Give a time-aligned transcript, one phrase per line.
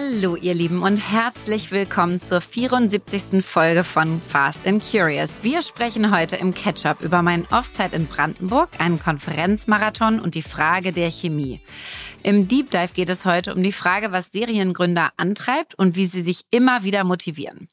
[0.00, 3.44] Hallo ihr Lieben und herzlich willkommen zur 74.
[3.44, 5.42] Folge von Fast and Curious.
[5.42, 10.92] Wir sprechen heute im Catch-up über meinen Offsite in Brandenburg, einen Konferenzmarathon und die Frage
[10.92, 11.62] der Chemie.
[12.22, 16.22] Im Deep Dive geht es heute um die Frage, was Seriengründer antreibt und wie sie
[16.22, 17.66] sich immer wieder motivieren.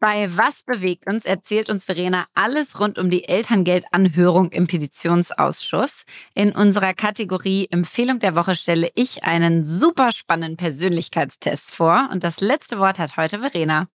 [0.00, 6.06] Bei Was bewegt uns erzählt uns Verena alles rund um die Elterngeldanhörung im Petitionsausschuss.
[6.34, 12.40] In unserer Kategorie Empfehlung der Woche stelle ich einen super spannenden Persönlichkeitstest vor und das
[12.40, 13.88] letzte Wort hat heute Verena.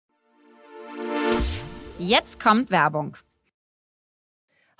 [1.97, 3.17] Jetzt kommt Werbung.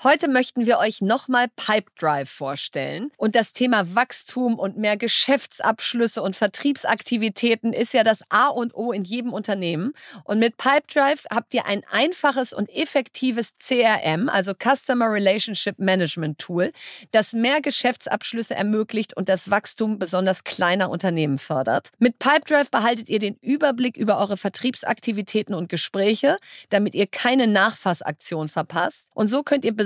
[0.04, 3.10] Heute möchten wir euch nochmal Pipedrive vorstellen.
[3.16, 8.92] Und das Thema Wachstum und mehr Geschäftsabschlüsse und Vertriebsaktivitäten ist ja das A und O
[8.92, 9.94] in jedem Unternehmen.
[10.24, 16.72] Und mit Pipedrive habt ihr ein einfaches und effektives CRM, also Customer Relationship Management Tool,
[17.12, 21.88] das mehr Geschäftsabschlüsse ermöglicht und das Wachstum besonders kleiner Unternehmen fördert.
[21.98, 26.36] Mit Pipedrive behaltet ihr den Überblick über eure Vertriebsaktivitäten und Gespräche,
[26.68, 29.08] damit ihr keine Nachfassaktion verpasst.
[29.14, 29.85] Und so könnt ihr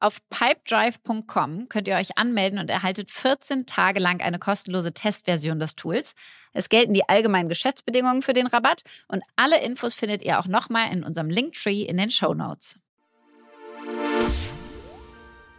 [0.00, 5.74] Auf pipedrive.com könnt ihr euch anmelden und erhaltet 14 Tage lang eine kostenlose Testversion des
[5.74, 6.14] Tools.
[6.52, 10.92] Es gelten die allgemeinen Geschäftsbedingungen für den Rabatt und alle Infos findet ihr auch nochmal
[10.92, 12.78] in unserem Linktree in den Show Notes.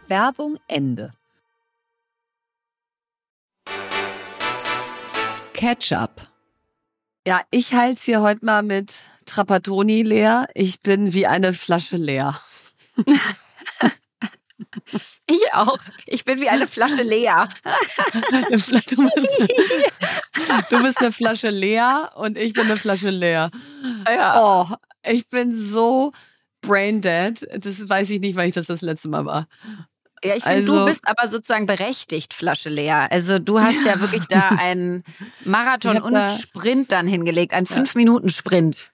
[0.08, 1.12] Werbung Ende.
[5.52, 6.28] Ketchup.
[7.26, 8.94] Ja, ich halte es hier heute mal mit
[9.26, 10.48] Trapattoni leer.
[10.54, 12.40] Ich bin wie eine Flasche leer.
[15.26, 15.78] Ich auch.
[16.06, 17.48] Ich bin wie eine Flasche leer.
[18.50, 18.86] du, bist,
[20.70, 23.50] du bist eine Flasche leer und ich bin eine Flasche leer.
[24.06, 24.40] Ja.
[24.42, 24.74] Oh,
[25.08, 26.12] ich bin so
[26.60, 27.46] brain dead.
[27.64, 29.46] Das weiß ich nicht, weil ich das das letzte Mal war.
[30.22, 33.10] Ja, ich finde, also, du bist aber sozusagen berechtigt, Flasche leer.
[33.10, 35.02] Also du hast ja, ja wirklich da einen
[35.44, 38.92] Marathon und Sprint dann hingelegt, einen Fünf-Minuten-Sprint.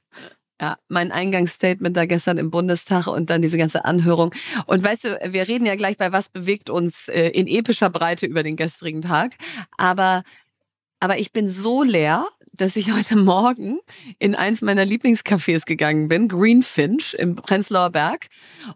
[0.61, 4.35] Ja, mein Eingangsstatement da gestern im Bundestag und dann diese ganze Anhörung.
[4.67, 8.25] Und weißt du, wir reden ja gleich bei was bewegt uns äh, in epischer Breite
[8.25, 9.35] über den gestrigen Tag.
[9.77, 10.23] Aber,
[10.99, 13.81] aber ich bin so leer, dass ich heute Morgen
[14.19, 18.29] in eins meiner Lieblingscafés gegangen bin, Greenfinch im Prenzlauer Berg.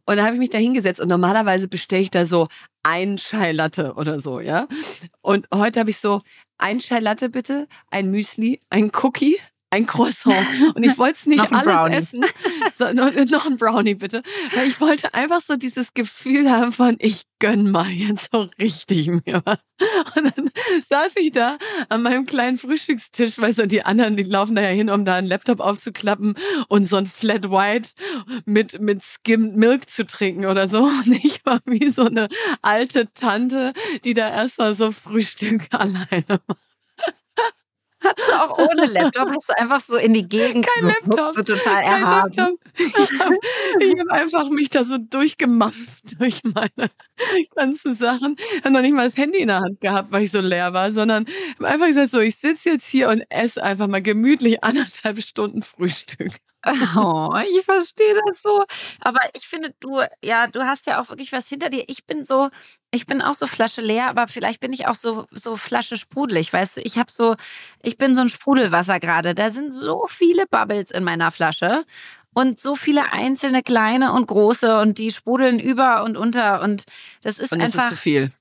[0.05, 2.49] Und da habe ich mich da hingesetzt und normalerweise bestelle ich da so
[2.83, 4.67] ein Chai Latte oder so, ja.
[5.23, 6.21] Und heute habe ich so
[6.59, 9.39] ein Chai Latte bitte, ein Müsli, ein Cookie,
[9.71, 10.47] ein Croissant.
[10.75, 11.95] Und ich wollte es nicht alles Brownie.
[11.95, 12.25] essen.
[12.77, 14.23] So, noch ein Brownie bitte.
[14.55, 19.09] Weil ich wollte einfach so dieses Gefühl haben von, ich gönn mal jetzt so richtig
[19.09, 19.59] mir was.
[20.17, 20.51] Und dann
[20.89, 21.57] saß ich da
[21.89, 25.15] an meinem kleinen Frühstückstisch, weil so die anderen, die laufen da ja hin, um da
[25.15, 26.35] einen Laptop aufzuklappen
[26.69, 27.91] und so ein Flat White
[28.45, 30.83] mit, mit Skimmed Milk zu trinken oder so.
[31.01, 32.29] Und ich war wie so eine
[32.63, 33.73] alte Tante,
[34.05, 36.70] die da erst mal so Frühstück alleine macht.
[38.03, 39.29] Hast du auch ohne Laptop?
[39.29, 41.35] Hast du einfach so in die Gegend Kein Laptop.
[41.35, 42.35] So total Kein erhaben.
[42.35, 42.61] Laptop.
[42.79, 46.91] Ich habe hab einfach mich da so durchgemampft durch meine
[47.55, 48.37] ganzen Sachen.
[48.39, 50.73] Ich habe noch nicht mal das Handy in der Hand gehabt, weil ich so leer
[50.73, 54.65] war, sondern habe einfach gesagt, so, ich sitze jetzt hier und esse einfach mal gemütlich
[54.65, 56.33] anderthalb Stunden Frühstück.
[56.97, 58.65] Oh, ich verstehe das so.
[59.01, 61.85] Aber ich finde, du, ja, du hast ja auch wirklich was hinter dir.
[61.89, 62.51] Ich bin so,
[62.91, 66.53] ich bin auch so Flasche leer, aber vielleicht bin ich auch so, so Flasche sprudelig.
[66.53, 67.37] Weißt du, ich habe so,
[67.83, 69.35] ich bin so ein Sprudelwasser gerade.
[69.35, 71.85] Da sind so viele Bubbles in meiner Flasche
[72.35, 76.85] und so viele einzelne kleine und große und die sprudeln über und unter und
[77.23, 77.85] das ist und einfach.
[77.85, 78.33] Ist zu viel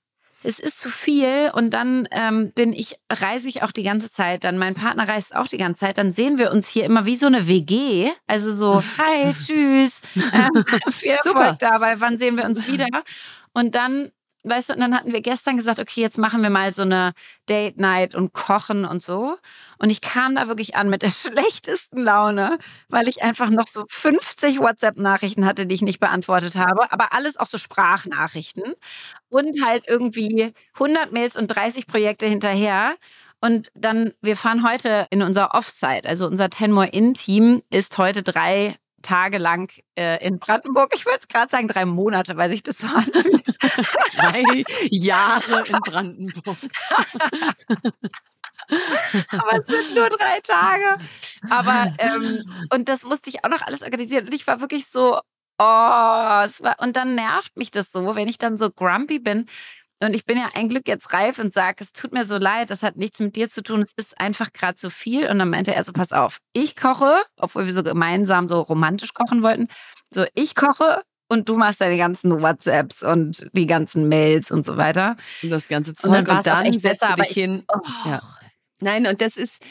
[0.43, 4.43] es ist zu viel und dann ähm, bin ich, reise ich auch die ganze Zeit,
[4.43, 7.15] dann mein Partner reist auch die ganze Zeit, dann sehen wir uns hier immer wie
[7.15, 11.57] so eine WG, also so, hi, tschüss, ähm, viel Erfolg Super.
[11.59, 12.87] dabei, wann sehen wir uns wieder?
[13.53, 14.11] Und dann
[14.43, 17.11] weißt du, und dann hatten wir gestern gesagt, okay, jetzt machen wir mal so eine
[17.49, 19.37] Date Night und kochen und so.
[19.77, 22.57] Und ich kam da wirklich an mit der schlechtesten Laune,
[22.89, 27.37] weil ich einfach noch so 50 WhatsApp-Nachrichten hatte, die ich nicht beantwortet habe, aber alles
[27.37, 28.73] auch so Sprachnachrichten
[29.29, 32.95] und halt irgendwie 100 Mails und 30 Projekte hinterher.
[33.41, 38.21] Und dann, wir fahren heute in unser Offsite, also unser Ten More In-Team ist heute
[38.23, 40.93] drei Tage lang äh, in Brandenburg.
[40.95, 43.47] Ich wollte gerade sagen, drei Monate, weil sich das so anfühlt.
[44.17, 46.57] drei Jahre in Brandenburg.
[49.31, 50.97] Aber es sind nur drei Tage.
[51.49, 52.43] Aber, ähm,
[52.73, 54.25] und das musste ich auch noch alles organisieren.
[54.25, 55.19] Und ich war wirklich so,
[55.59, 59.47] oh, es war, und dann nervt mich das so, wenn ich dann so grumpy bin.
[60.01, 62.69] Und ich bin ja ein Glück jetzt reif und sage, es tut mir so leid,
[62.69, 65.27] das hat nichts mit dir zu tun, es ist einfach gerade zu viel.
[65.27, 69.13] Und dann meinte er so, pass auf, ich koche, obwohl wir so gemeinsam so romantisch
[69.13, 69.67] kochen wollten.
[70.11, 74.77] So, ich koche, und du machst deine ganzen WhatsApps und die ganzen Mails und so
[74.77, 75.15] weiter.
[75.43, 76.09] Und das ganze Zeug.
[76.09, 77.63] Und dann, und dann setzt besser, du dich hin.
[77.67, 77.79] Oh.
[78.05, 78.21] Ja.
[78.81, 79.61] Nein, und das ist,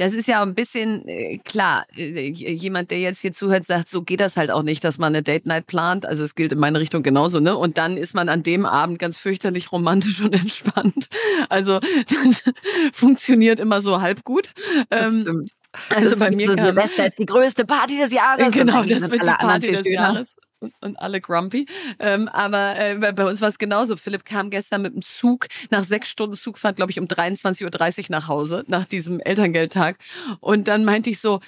[0.00, 1.84] das ist ja ein bisschen äh, klar.
[1.94, 5.14] Äh, jemand, der jetzt hier zuhört, sagt, so geht das halt auch nicht, dass man
[5.14, 6.06] eine Date Night plant.
[6.06, 7.54] Also es gilt in meine Richtung genauso, ne?
[7.54, 11.08] Und dann ist man an dem Abend ganz fürchterlich romantisch und entspannt.
[11.50, 12.42] Also das
[12.94, 14.54] funktioniert immer so halb gut.
[14.88, 15.52] Das ähm, stimmt.
[15.90, 18.50] Also bei mir so Silvester ist die größte Party des Jahres.
[18.52, 20.34] Genau, das wird die Party des Jahres
[20.80, 21.66] und alle grumpy.
[21.98, 23.96] Ähm, aber äh, bei uns war es genauso.
[23.96, 28.06] Philipp kam gestern mit dem Zug nach sechs Stunden Zugfahrt, glaube ich, um 23.30 Uhr
[28.10, 29.98] nach Hause, nach diesem Elterngeldtag.
[30.40, 31.40] Und dann meinte ich so,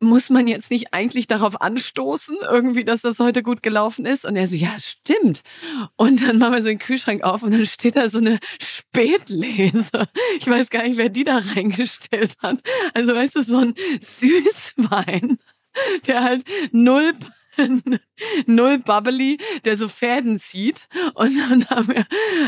[0.00, 4.24] muss man jetzt nicht eigentlich darauf anstoßen, irgendwie, dass das heute gut gelaufen ist?
[4.24, 5.42] Und er so, ja, stimmt.
[5.96, 9.90] Und dann machen wir so den Kühlschrank auf und dann steht da so eine Spätlese.
[10.38, 12.60] Ich weiß gar nicht, wer die da reingestellt hat.
[12.92, 15.38] Also, weißt du, so ein Süßwein,
[16.06, 17.12] der halt null
[18.46, 20.88] null bubbly, der so Fäden zieht.
[21.14, 22.06] Und dann habe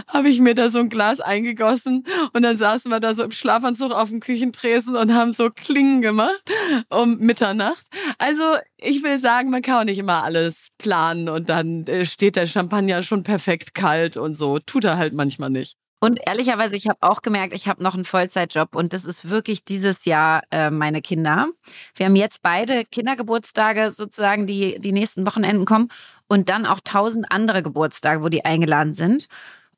[0.08, 3.32] hab ich mir da so ein Glas eingegossen und dann saßen wir da so im
[3.32, 6.42] Schlafanzug auf dem Küchentresen und haben so Klingen gemacht
[6.90, 7.84] um Mitternacht.
[8.18, 8.42] Also
[8.78, 12.46] ich will sagen, man kann auch nicht immer alles planen und dann äh, steht der
[12.46, 14.58] Champagner schon perfekt kalt und so.
[14.58, 15.76] Tut er halt manchmal nicht.
[15.98, 19.64] Und ehrlicherweise, ich habe auch gemerkt, ich habe noch einen Vollzeitjob und das ist wirklich
[19.64, 21.48] dieses Jahr äh, meine Kinder.
[21.94, 25.88] Wir haben jetzt beide Kindergeburtstage sozusagen, die die nächsten Wochenenden kommen
[26.28, 29.26] und dann auch tausend andere Geburtstage, wo die eingeladen sind.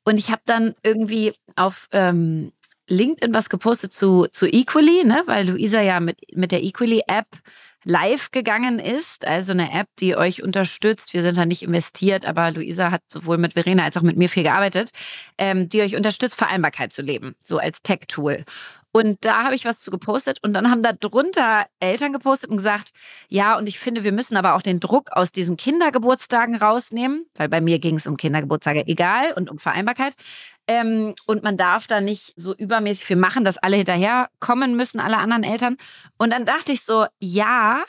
[0.03, 2.51] Und ich habe dann irgendwie auf ähm,
[2.89, 5.21] LinkedIn was gepostet zu, zu Equally, ne?
[5.25, 7.27] weil Luisa ja mit, mit der Equally-App
[7.83, 11.13] live gegangen ist, also eine App, die euch unterstützt.
[11.13, 14.29] Wir sind da nicht investiert, aber Luisa hat sowohl mit Verena als auch mit mir
[14.29, 14.91] viel gearbeitet,
[15.37, 18.45] ähm, die euch unterstützt, Vereinbarkeit zu leben, so als Tech-Tool.
[18.99, 22.57] Und da habe ich was zu gepostet und dann haben da drunter Eltern gepostet und
[22.57, 22.91] gesagt,
[23.29, 27.47] ja, und ich finde, wir müssen aber auch den Druck aus diesen Kindergeburtstagen rausnehmen, weil
[27.47, 30.15] bei mir ging es um Kindergeburtstage egal und um Vereinbarkeit.
[30.67, 34.99] Ähm, und man darf da nicht so übermäßig viel machen, dass alle hinterher kommen müssen,
[34.99, 35.77] alle anderen Eltern.
[36.17, 37.85] Und dann dachte ich so, ja,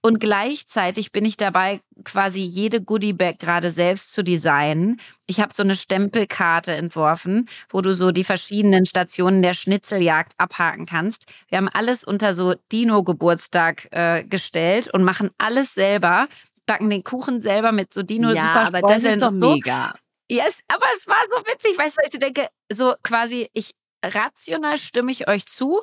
[0.00, 5.00] und gleichzeitig bin ich dabei, quasi jede Goodie-Bag gerade selbst zu designen.
[5.26, 10.86] Ich habe so eine Stempelkarte entworfen, wo du so die verschiedenen Stationen der Schnitzeljagd abhaken
[10.86, 11.26] kannst.
[11.48, 16.28] Wir haben alles unter so Dino-Geburtstag äh, gestellt und machen alles selber,
[16.66, 19.54] backen den Kuchen selber mit so dino ja, aber das ist doch so.
[19.54, 19.94] mega.
[20.30, 23.72] Yes, aber es war so witzig, weißt du, weil ich denke, so quasi, ich
[24.04, 25.80] rational stimme ich euch zu,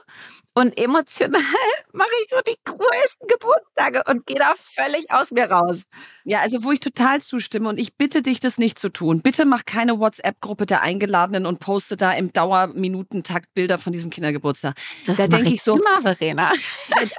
[0.58, 1.42] und emotional
[1.92, 5.84] mache ich so die größten Geburtstage und gehe da völlig aus mir raus.
[6.24, 9.22] Ja, also wo ich total zustimme und ich bitte dich, das nicht zu tun.
[9.22, 14.76] Bitte mach keine WhatsApp-Gruppe der Eingeladenen und poste da im Dauerminutentakt Bilder von diesem Kindergeburtstag.
[15.06, 16.52] Das da denke ich so, immer, Verena.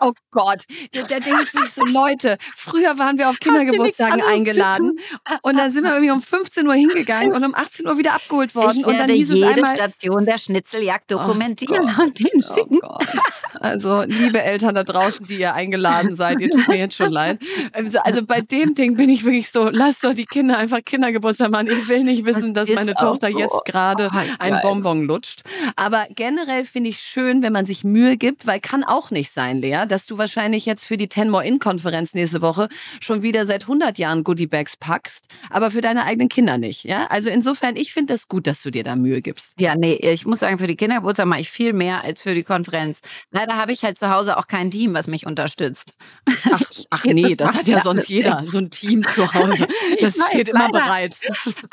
[0.01, 4.99] Oh Gott, da, da denke ich wirklich so, Leute, früher waren wir auf Kindergeburtstagen eingeladen
[5.43, 8.55] und dann sind wir irgendwie um 15 Uhr hingegangen und um 18 Uhr wieder abgeholt
[8.55, 8.79] worden.
[8.81, 12.81] Ich und dann hieß jede einmal, Station der Schnitzeljagd oh dokumentieren oh und den schicken.
[12.83, 12.99] Oh
[13.61, 17.39] also, liebe Eltern da draußen, die ihr eingeladen seid, ihr tut mir jetzt schon leid.
[17.73, 21.51] Also, also bei dem Ding bin ich wirklich so, lasst doch die Kinder einfach Kindergeburtstag
[21.51, 21.69] machen.
[21.71, 23.39] Ich will nicht wissen, dass meine Tochter so.
[23.39, 25.43] jetzt gerade oh, ein Bonbon lutscht.
[25.77, 29.59] Aber generell finde ich schön, wenn man sich Mühe gibt, weil kann auch nicht sein,
[29.61, 32.69] Lea, dass du wahrscheinlich jetzt für die Ten More In-Konferenz nächste Woche
[33.01, 36.85] schon wieder seit 100 Jahren Goodiebags packst, aber für deine eigenen Kinder nicht.
[36.85, 39.61] Ja, also insofern, ich finde das gut, dass du dir da Mühe gibst.
[39.61, 42.43] Ja, nee, ich muss sagen, für die Kindergeburtstag mache ich viel mehr als für die
[42.43, 43.01] Konferenz.
[43.31, 45.95] Leider habe ich halt zu Hause auch kein Team, was mich unterstützt.
[46.51, 49.67] Ach, ach nee, das, hat ja sonst jeder, so ein Team zu Hause.
[50.01, 51.19] Das weiß, steht immer bereit.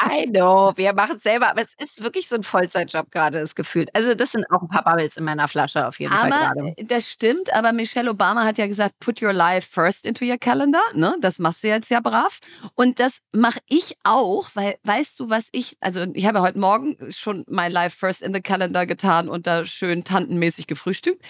[0.02, 3.56] I know, wir machen es selber, aber es ist wirklich so ein Vollzeitjob gerade, das
[3.56, 3.94] gefühlt.
[3.94, 6.76] Also das sind auch ein paar Bubbles in meiner Flasche auf jeden aber, Fall gerade.
[6.86, 10.82] Das stimmt, aber Michelle Obama hat ja gesagt, put your life first into your calendar.
[10.94, 11.16] Ne?
[11.22, 12.40] Das machst du jetzt ja brav.
[12.76, 16.98] Und das mache ich auch, weil weißt du, was ich, also ich habe heute Morgen
[17.10, 21.24] schon my life first in the calendar getan und da schön tantenmäßig gefrühstückt.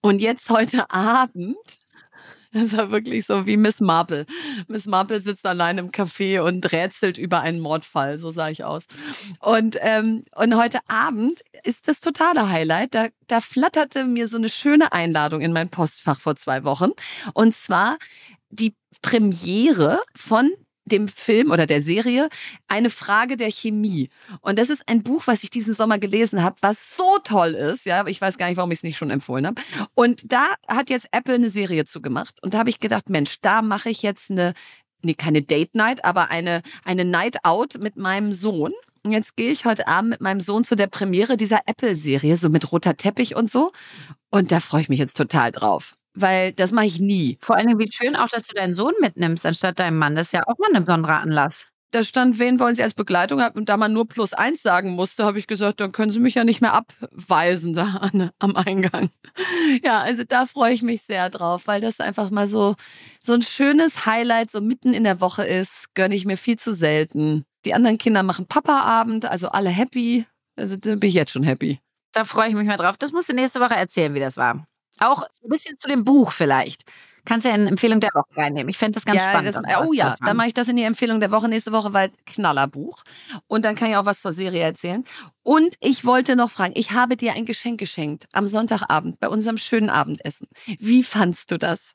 [0.00, 1.56] Und jetzt heute Abend
[2.52, 4.26] das war wirklich so wie Miss Marple.
[4.66, 8.86] Miss Marple sitzt allein im Café und rätselt über einen Mordfall, so sah ich aus.
[9.38, 12.94] Und, ähm, und heute Abend ist das totale Highlight.
[12.94, 16.90] Da, da flatterte mir so eine schöne Einladung in mein Postfach vor zwei Wochen.
[17.34, 17.98] Und zwar
[18.50, 20.50] die Premiere von
[20.90, 22.28] dem Film oder der Serie
[22.68, 24.10] Eine Frage der Chemie.
[24.40, 27.86] Und das ist ein Buch, was ich diesen Sommer gelesen habe, was so toll ist.
[27.86, 29.60] Ja, ich weiß gar nicht, warum ich es nicht schon empfohlen habe.
[29.94, 32.42] Und da hat jetzt Apple eine Serie zugemacht.
[32.42, 34.54] Und da habe ich gedacht, Mensch, da mache ich jetzt eine,
[35.02, 38.72] nee, keine Date Night, aber eine, eine Night Out mit meinem Sohn.
[39.02, 42.50] Und jetzt gehe ich heute Abend mit meinem Sohn zu der Premiere dieser Apple-Serie, so
[42.50, 43.72] mit roter Teppich und so.
[44.30, 47.38] Und da freue ich mich jetzt total drauf weil das mache ich nie.
[47.40, 50.14] Vor allen Dingen, wie schön auch, dass du deinen Sohn mitnimmst, anstatt deinem Mann.
[50.16, 51.68] Das ist ja auch mal ein besonderer Anlass.
[51.92, 53.58] Da stand, wen wollen Sie als Begleitung haben?
[53.58, 56.36] Und da man nur plus eins sagen musste, habe ich gesagt, dann können Sie mich
[56.36, 59.10] ja nicht mehr abweisen da an, am Eingang.
[59.84, 62.74] Ja, also da freue ich mich sehr drauf, weil das einfach mal so,
[63.22, 65.94] so ein schönes Highlight so mitten in der Woche ist.
[65.94, 67.44] Gönne ich mir viel zu selten.
[67.64, 70.26] Die anderen Kinder machen Papa-Abend, also alle happy.
[70.56, 71.80] Also da bin ich jetzt schon happy.
[72.12, 72.96] Da freue ich mich mal drauf.
[72.96, 74.66] Das musst du nächste Woche erzählen, wie das war.
[75.00, 76.84] Auch ein bisschen zu dem Buch vielleicht.
[77.24, 78.68] Kannst ja eine Empfehlung der Woche reinnehmen.
[78.70, 79.54] Ich fände das ganz ja, spannend.
[79.54, 82.10] Das, oh ja, dann mache ich das in die Empfehlung der Woche nächste Woche, weil
[82.26, 83.02] Knallerbuch.
[83.46, 85.04] Und dann kann ich auch was zur Serie erzählen.
[85.42, 89.58] Und ich wollte noch fragen, ich habe dir ein Geschenk geschenkt am Sonntagabend bei unserem
[89.58, 90.48] schönen Abendessen.
[90.78, 91.94] Wie fandst du das?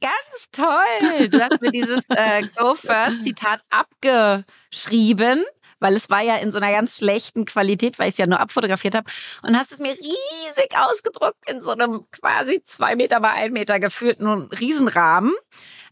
[0.00, 1.28] Ganz toll.
[1.28, 5.44] Du hast mir dieses äh, Go First Zitat abgeschrieben
[5.84, 8.40] weil es war ja in so einer ganz schlechten Qualität, weil ich es ja nur
[8.40, 9.10] abfotografiert habe.
[9.42, 13.78] Und hast es mir riesig ausgedruckt in so einem quasi zwei Meter bei ein Meter
[13.78, 15.34] geführten Riesenrahmen.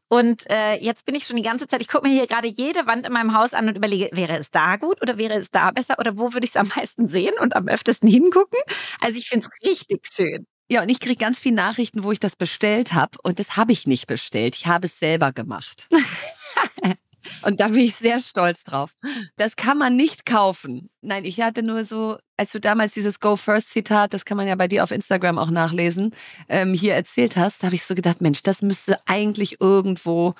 [0.08, 2.86] Und äh, jetzt bin ich schon die ganze Zeit, ich gucke mir hier gerade jede
[2.86, 5.70] Wand in meinem Haus an und überlege, wäre es da gut oder wäre es da
[5.70, 8.58] besser oder wo würde ich es am meisten sehen und am öftesten hingucken?
[9.00, 10.46] Also ich finde es richtig schön.
[10.68, 13.18] Ja, und ich kriege ganz viele Nachrichten, wo ich das bestellt habe.
[13.22, 14.56] Und das habe ich nicht bestellt.
[14.56, 15.88] Ich habe es selber gemacht.
[17.42, 18.94] Und da bin ich sehr stolz drauf.
[19.36, 20.90] Das kann man nicht kaufen.
[21.00, 24.48] Nein, ich hatte nur so, als du damals dieses Go First Zitat, das kann man
[24.48, 26.14] ja bei dir auf Instagram auch nachlesen,
[26.48, 30.34] ähm, hier erzählt hast, da habe ich so gedacht, Mensch, das müsste eigentlich irgendwo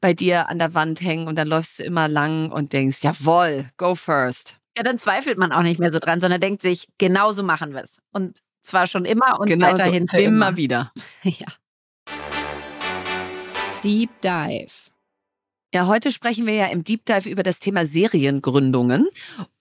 [0.00, 3.68] bei dir an der Wand hängen und dann läufst du immer lang und denkst, jawohl,
[3.76, 4.58] Go First.
[4.76, 7.82] Ja, dann zweifelt man auch nicht mehr so dran, sondern denkt sich, genauso machen wir
[7.82, 7.98] es.
[8.12, 10.48] Und zwar schon immer und genau weiterhin für immer.
[10.48, 10.92] Immer wieder.
[11.22, 11.46] ja.
[13.82, 14.90] Deep Dive.
[15.74, 19.06] Ja, heute sprechen wir ja im Deep Dive über das Thema Seriengründungen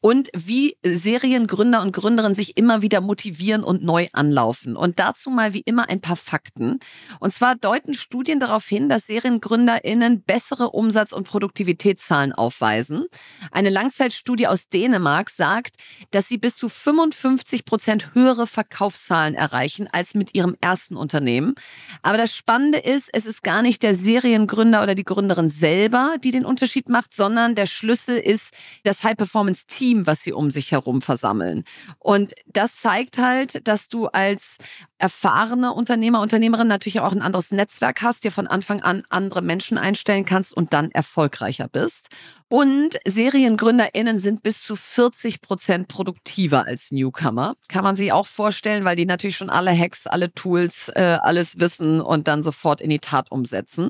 [0.07, 4.77] und wie Seriengründer und Gründerinnen sich immer wieder motivieren und neu anlaufen.
[4.77, 6.79] Und dazu mal wie immer ein paar Fakten.
[7.19, 13.03] Und zwar deuten Studien darauf hin, dass SeriengründerInnen bessere Umsatz- und Produktivitätszahlen aufweisen.
[13.51, 15.75] Eine Langzeitstudie aus Dänemark sagt,
[16.11, 21.53] dass sie bis zu 55 Prozent höhere Verkaufszahlen erreichen als mit ihrem ersten Unternehmen.
[22.01, 26.31] Aber das Spannende ist, es ist gar nicht der Seriengründer oder die Gründerin selber, die
[26.31, 28.53] den Unterschied macht, sondern der Schlüssel ist
[28.85, 31.63] das High-Performance-Team Team, was sie um sich herum versammeln.
[31.99, 34.57] Und das zeigt halt, dass du als
[34.97, 39.77] erfahrene Unternehmer, Unternehmerin natürlich auch ein anderes Netzwerk hast, dir von Anfang an andere Menschen
[39.77, 42.09] einstellen kannst und dann erfolgreicher bist.
[42.49, 47.55] Und SeriengründerInnen sind bis zu 40 Prozent produktiver als Newcomer.
[47.67, 51.59] Kann man sich auch vorstellen, weil die natürlich schon alle Hacks, alle Tools, äh, alles
[51.59, 53.89] wissen und dann sofort in die Tat umsetzen.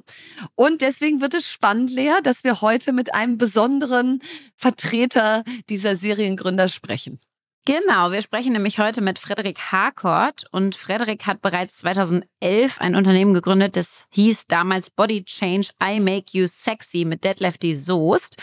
[0.56, 4.22] Und deswegen wird es spannend, Lea, dass wir heute mit einem besonderen
[4.56, 7.20] Vertreter dieser Seriengründer sprechen.
[7.68, 13.34] Genau, wir sprechen nämlich heute mit Frederik Harcourt und Frederik hat bereits 2011 ein Unternehmen
[13.34, 18.38] gegründet, das hieß damals Body Change I Make You Sexy mit Deadlifty Soest.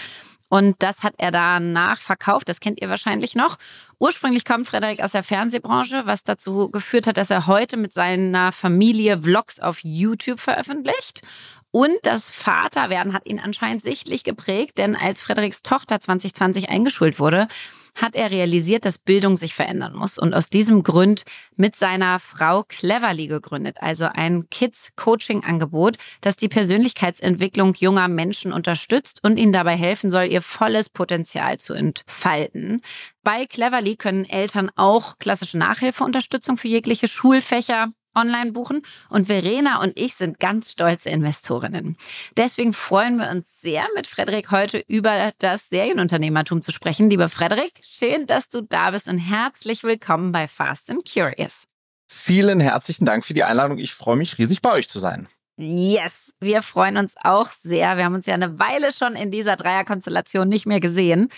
[0.50, 3.57] Und das hat er danach verkauft, das kennt ihr wahrscheinlich noch.
[3.99, 8.52] Ursprünglich kommt Frederik aus der Fernsehbranche, was dazu geführt hat, dass er heute mit seiner
[8.52, 11.23] Familie Vlogs auf YouTube veröffentlicht.
[11.71, 17.49] Und das Vaterwerden hat ihn anscheinend sichtlich geprägt, denn als Frederiks Tochter 2020 eingeschult wurde,
[17.95, 21.25] hat er realisiert, dass Bildung sich verändern muss und aus diesem Grund
[21.57, 29.37] mit seiner Frau Cleverly gegründet, also ein Kids-Coaching-Angebot, das die Persönlichkeitsentwicklung junger Menschen unterstützt und
[29.37, 32.83] ihnen dabei helfen soll, ihr volles Potenzial zu entfalten.
[33.23, 39.99] Bei Cleverly können Eltern auch klassische Nachhilfeunterstützung für jegliche Schulfächer online buchen und Verena und
[39.99, 41.97] ich sind ganz stolze Investorinnen.
[42.37, 47.11] Deswegen freuen wir uns sehr, mit Frederik heute über das Serienunternehmertum zu sprechen.
[47.11, 51.64] Lieber Frederik, schön, dass du da bist und herzlich willkommen bei Fast and Curious.
[52.06, 53.78] Vielen herzlichen Dank für die Einladung.
[53.78, 55.28] Ich freue mich riesig bei euch zu sein.
[55.56, 57.97] Yes, wir freuen uns auch sehr.
[57.97, 61.28] Wir haben uns ja eine Weile schon in dieser Dreierkonstellation nicht mehr gesehen.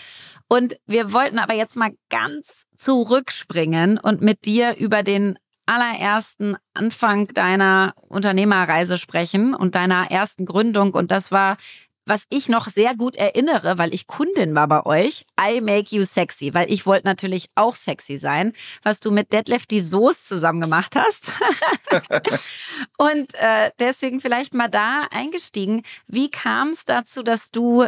[0.47, 7.27] Und wir wollten aber jetzt mal ganz zurückspringen und mit dir über den allerersten Anfang
[7.27, 10.93] deiner Unternehmerreise sprechen und deiner ersten Gründung.
[10.93, 11.57] Und das war,
[12.05, 16.05] was ich noch sehr gut erinnere, weil ich Kundin war bei euch, I Make You
[16.05, 20.61] Sexy, weil ich wollte natürlich auch sexy sein, was du mit Deadlift die Soße zusammen
[20.61, 21.31] gemacht hast.
[22.97, 25.83] und äh, deswegen vielleicht mal da eingestiegen.
[26.07, 27.85] Wie kam es dazu, dass du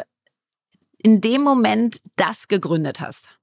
[0.98, 3.39] in dem Moment das gegründet hast?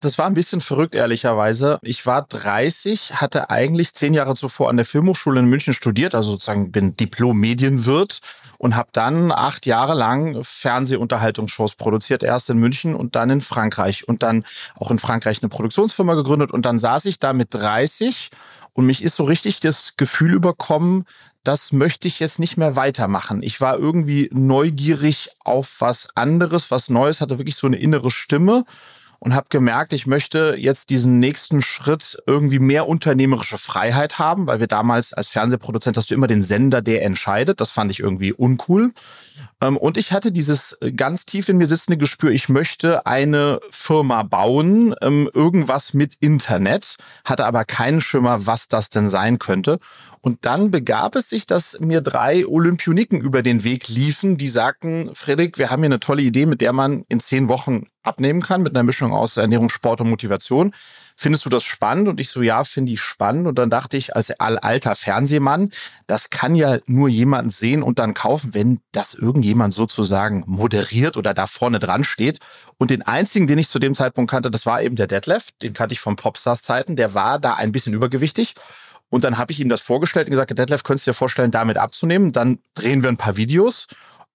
[0.00, 1.80] Das war ein bisschen verrückt, ehrlicherweise.
[1.82, 6.32] Ich war 30, hatte eigentlich zehn Jahre zuvor an der Filmhochschule in München studiert, also
[6.32, 8.20] sozusagen bin Diplom-Medienwirt
[8.58, 14.06] und habe dann acht Jahre lang Fernsehunterhaltungsshows produziert, erst in München und dann in Frankreich
[14.06, 14.44] und dann
[14.76, 18.30] auch in Frankreich eine Produktionsfirma gegründet und dann saß ich da mit 30
[18.74, 21.06] und mich ist so richtig das Gefühl überkommen,
[21.42, 23.42] das möchte ich jetzt nicht mehr weitermachen.
[23.42, 28.64] Ich war irgendwie neugierig auf was anderes, was Neues, hatte wirklich so eine innere Stimme
[29.20, 34.60] und habe gemerkt, ich möchte jetzt diesen nächsten Schritt irgendwie mehr unternehmerische Freiheit haben, weil
[34.60, 37.60] wir damals als Fernsehproduzent hast du immer den Sender, der entscheidet.
[37.60, 38.92] Das fand ich irgendwie uncool.
[39.60, 44.22] Ähm, und ich hatte dieses ganz tief in mir sitzende Gespür, ich möchte eine Firma
[44.22, 49.78] bauen, ähm, irgendwas mit Internet, hatte aber keinen Schimmer, was das denn sein könnte.
[50.20, 55.10] Und dann begab es sich, dass mir drei Olympioniken über den Weg liefen, die sagten,
[55.14, 58.62] Friedrich, wir haben hier eine tolle Idee, mit der man in zehn Wochen abnehmen kann,
[58.62, 60.74] mit einer Mischung aus Ernährung, Sport und Motivation.
[61.20, 62.08] Findest du das spannend?
[62.08, 63.48] Und ich so, ja, finde ich spannend.
[63.48, 65.70] Und dann dachte ich, als alter Fernsehmann,
[66.06, 71.34] das kann ja nur jemand sehen und dann kaufen, wenn das irgendjemand sozusagen moderiert oder
[71.34, 72.38] da vorne dran steht.
[72.76, 75.48] Und den einzigen, den ich zu dem Zeitpunkt kannte, das war eben der Detlef.
[75.60, 76.94] Den kannte ich von Popstars-Zeiten.
[76.94, 78.54] Der war da ein bisschen übergewichtig.
[79.10, 81.78] Und dann habe ich ihm das vorgestellt und gesagt, Detlef, könntest du dir vorstellen, damit
[81.78, 82.30] abzunehmen?
[82.30, 83.88] Dann drehen wir ein paar Videos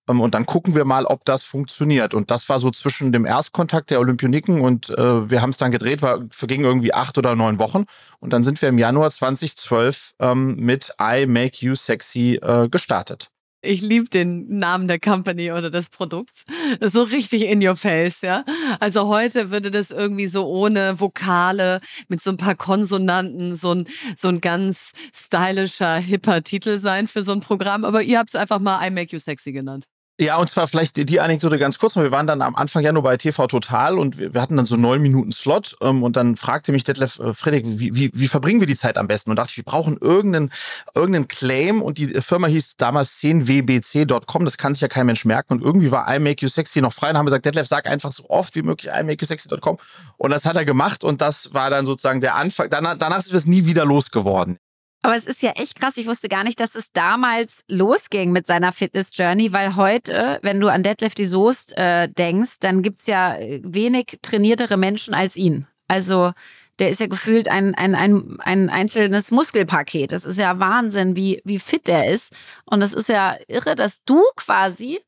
[0.08, 2.14] und dann gucken wir mal, ob das funktioniert.
[2.14, 5.72] Und das war so zwischen dem Erstkontakt der Olympioniken und äh, wir haben es dann
[5.72, 7.86] gedreht, war, verging irgendwie acht oder neun Wochen.
[8.20, 13.30] Und dann sind wir im Januar 2012 ähm, mit I Make You Sexy äh, gestartet.
[13.66, 16.44] Ich liebe den Namen der Company oder des Produkts.
[16.82, 18.44] so richtig in your face, ja.
[18.82, 21.80] Also heute würde das irgendwie so ohne Vokale
[22.10, 27.24] mit so ein paar Konsonanten so ein, so ein ganz stylischer, hipper Titel sein für
[27.24, 27.86] so ein Programm.
[27.86, 29.86] Aber ihr habt es einfach mal I Make You Sexy genannt.
[30.20, 31.96] Ja, und zwar vielleicht die Anekdote ganz kurz.
[31.96, 34.78] Wir waren dann am Anfang ja nur bei TV Total und wir, hatten dann so
[34.78, 38.60] neun Minuten Slot ähm, und dann fragte mich Detlef äh, Friedrich, wie, wie, wie verbringen
[38.60, 39.32] wir die Zeit am besten?
[39.32, 40.52] Und dachte ich, wir brauchen irgendeinen,
[40.94, 45.54] irgendeinen Claim und die Firma hieß damals 10wbc.com, das kann sich ja kein Mensch merken
[45.54, 48.12] und irgendwie war I Make You Sexy noch frei und haben gesagt, Detlef, sag einfach
[48.12, 49.80] so oft wie möglich I Make You Sexy.com
[50.18, 52.70] und das hat er gemacht und das war dann sozusagen der Anfang.
[52.70, 54.60] Danach, danach ist es nie wieder losgeworden.
[55.04, 55.98] Aber es ist ja echt krass.
[55.98, 60.70] Ich wusste gar nicht, dass es damals losging mit seiner Fitness-Journey, weil heute, wenn du
[60.70, 65.68] an Deadlift die Soest äh, denkst, dann gibt's ja äh, wenig trainiertere Menschen als ihn.
[65.90, 66.32] Also
[66.80, 70.14] der ist ja gefühlt ein, ein, ein, ein einzelnes Muskelpaket.
[70.14, 72.34] Das ist ja Wahnsinn, wie, wie fit der ist.
[72.66, 75.02] Und es ist ja irre, dass du quasi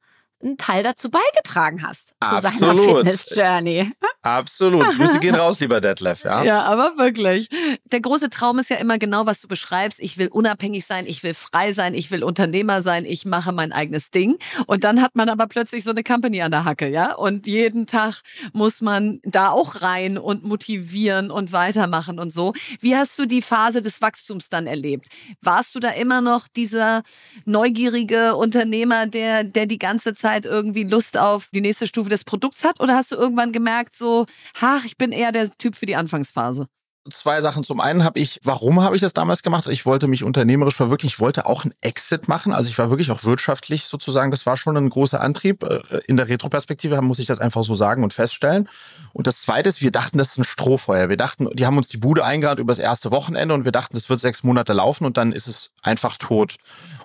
[0.44, 2.60] einen Teil dazu beigetragen hast zu Absolut.
[2.60, 3.92] seiner Fitness-Journey.
[4.22, 4.86] Absolut.
[4.98, 6.24] Grüße gehen raus, lieber Detlef.
[6.24, 6.44] Ja?
[6.44, 7.50] ja, aber wirklich.
[7.92, 10.00] Der große Traum ist ja immer genau, was du beschreibst.
[10.00, 13.72] Ich will unabhängig sein, ich will frei sein, ich will Unternehmer sein, ich mache mein
[13.72, 14.38] eigenes Ding.
[14.68, 17.14] Und dann hat man aber plötzlich so eine Company an der Hacke, ja?
[17.14, 18.22] Und jeden Tag
[18.52, 22.54] muss man da auch rein und motivieren und weitermachen und so.
[22.82, 25.08] Wie hast du die Phase des Wachstums dann erlebt?
[25.42, 27.04] Warst du da immer noch dieser
[27.46, 32.24] neugierige Unternehmer, der, der die ganze Zeit Zeit irgendwie Lust auf die nächste Stufe des
[32.24, 32.80] Produkts hat?
[32.80, 34.26] Oder hast du irgendwann gemerkt, so,
[34.60, 36.68] ach, ich bin eher der Typ für die Anfangsphase?
[37.10, 37.64] Zwei Sachen.
[37.64, 39.68] Zum einen habe ich, warum habe ich das damals gemacht?
[39.68, 41.16] Ich wollte mich unternehmerisch verwirklichen.
[41.16, 42.54] Ich wollte auch einen Exit machen.
[42.54, 44.32] Also ich war wirklich auch wirtschaftlich sozusagen.
[44.32, 45.64] Das war schon ein großer Antrieb.
[45.64, 48.70] Äh, in der Retroperspektive muss ich das einfach so sagen und feststellen.
[49.14, 51.10] Und das zweite ist, wir dachten, das ist ein Strohfeuer.
[51.10, 53.94] Wir dachten, die haben uns die Bude eingeladen über das erste Wochenende und wir dachten,
[53.94, 56.56] das wird sechs Monate laufen und dann ist es einfach tot.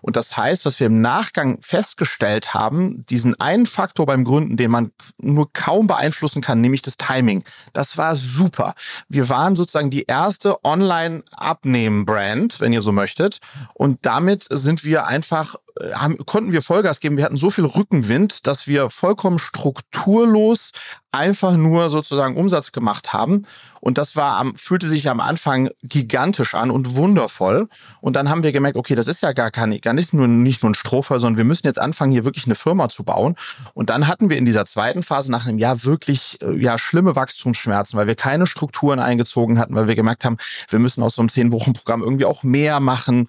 [0.00, 4.70] Und das heißt, was wir im Nachgang festgestellt haben, diesen einen Faktor beim Gründen, den
[4.70, 7.44] man nur kaum beeinflussen kann, nämlich das Timing.
[7.72, 8.74] Das war super.
[9.08, 13.40] Wir waren sozusagen die erste Online-Abnehmen-Brand, wenn ihr so möchtet.
[13.74, 15.56] Und damit sind wir einfach
[15.94, 17.16] haben, konnten wir Vollgas geben.
[17.16, 20.72] Wir hatten so viel Rückenwind, dass wir vollkommen strukturlos
[21.12, 23.46] einfach nur sozusagen Umsatz gemacht haben.
[23.80, 27.68] Und das war am, fühlte sich am Anfang gigantisch an und wundervoll.
[28.00, 30.62] Und dann haben wir gemerkt, okay, das ist ja gar kein, gar nicht nur, nicht
[30.62, 33.36] nur ein Strohfall, sondern wir müssen jetzt anfangen, hier wirklich eine Firma zu bauen.
[33.74, 37.16] Und dann hatten wir in dieser zweiten Phase nach einem Jahr wirklich, äh, ja, schlimme
[37.16, 40.36] Wachstumsschmerzen, weil wir keine Strukturen eingezogen hatten, weil wir gemerkt haben,
[40.68, 43.26] wir müssen aus so einem Zehn-Wochen-Programm irgendwie auch mehr machen.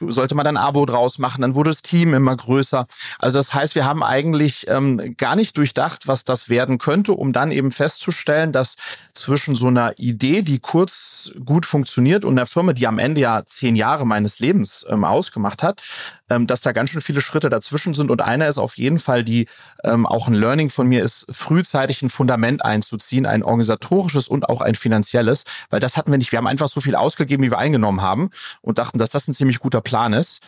[0.00, 2.86] Sollte man dann ein Abo draus machen, dann wurde das Team immer größer.
[3.18, 7.32] Also das heißt, wir haben eigentlich ähm, gar nicht durchdacht, was das werden könnte, um
[7.32, 8.76] dann eben festzustellen, dass
[9.14, 13.44] zwischen so einer Idee, die kurz gut funktioniert und einer Firma, die am Ende ja
[13.44, 15.82] zehn Jahre meines Lebens ähm, ausgemacht hat,
[16.30, 18.10] ähm, dass da ganz schön viele Schritte dazwischen sind.
[18.10, 19.46] Und einer ist auf jeden Fall die,
[19.84, 24.60] ähm, auch ein Learning von mir ist, frühzeitig ein Fundament einzuziehen, ein organisatorisches und auch
[24.60, 26.32] ein finanzielles, weil das hatten wir nicht.
[26.32, 28.30] Wir haben einfach so viel ausgegeben, wie wir eingenommen haben
[28.62, 30.40] und dachten, dass das ein ziemlich guter Plan ist.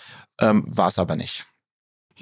[0.42, 1.46] Ähm, War es aber nicht.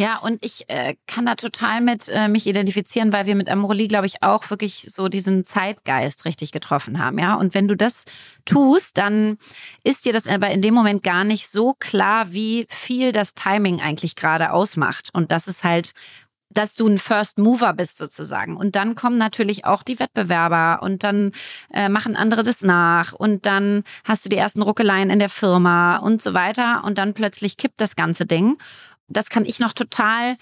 [0.01, 3.89] Ja, und ich äh, kann da total mit äh, mich identifizieren, weil wir mit Amorelie,
[3.89, 7.35] glaube ich, auch wirklich so diesen Zeitgeist richtig getroffen haben, ja.
[7.35, 8.05] Und wenn du das
[8.45, 9.37] tust, dann
[9.83, 13.81] ist dir das aber in dem Moment gar nicht so klar, wie viel das Timing
[13.81, 15.11] eigentlich gerade ausmacht.
[15.13, 15.93] Und das ist halt
[16.51, 18.57] dass du ein First Mover bist sozusagen.
[18.57, 21.33] Und dann kommen natürlich auch die Wettbewerber und dann
[21.73, 25.97] äh, machen andere das nach und dann hast du die ersten Ruckeleien in der Firma
[25.99, 28.57] und so weiter und dann plötzlich kippt das ganze Ding
[29.11, 30.37] das kann ich noch total,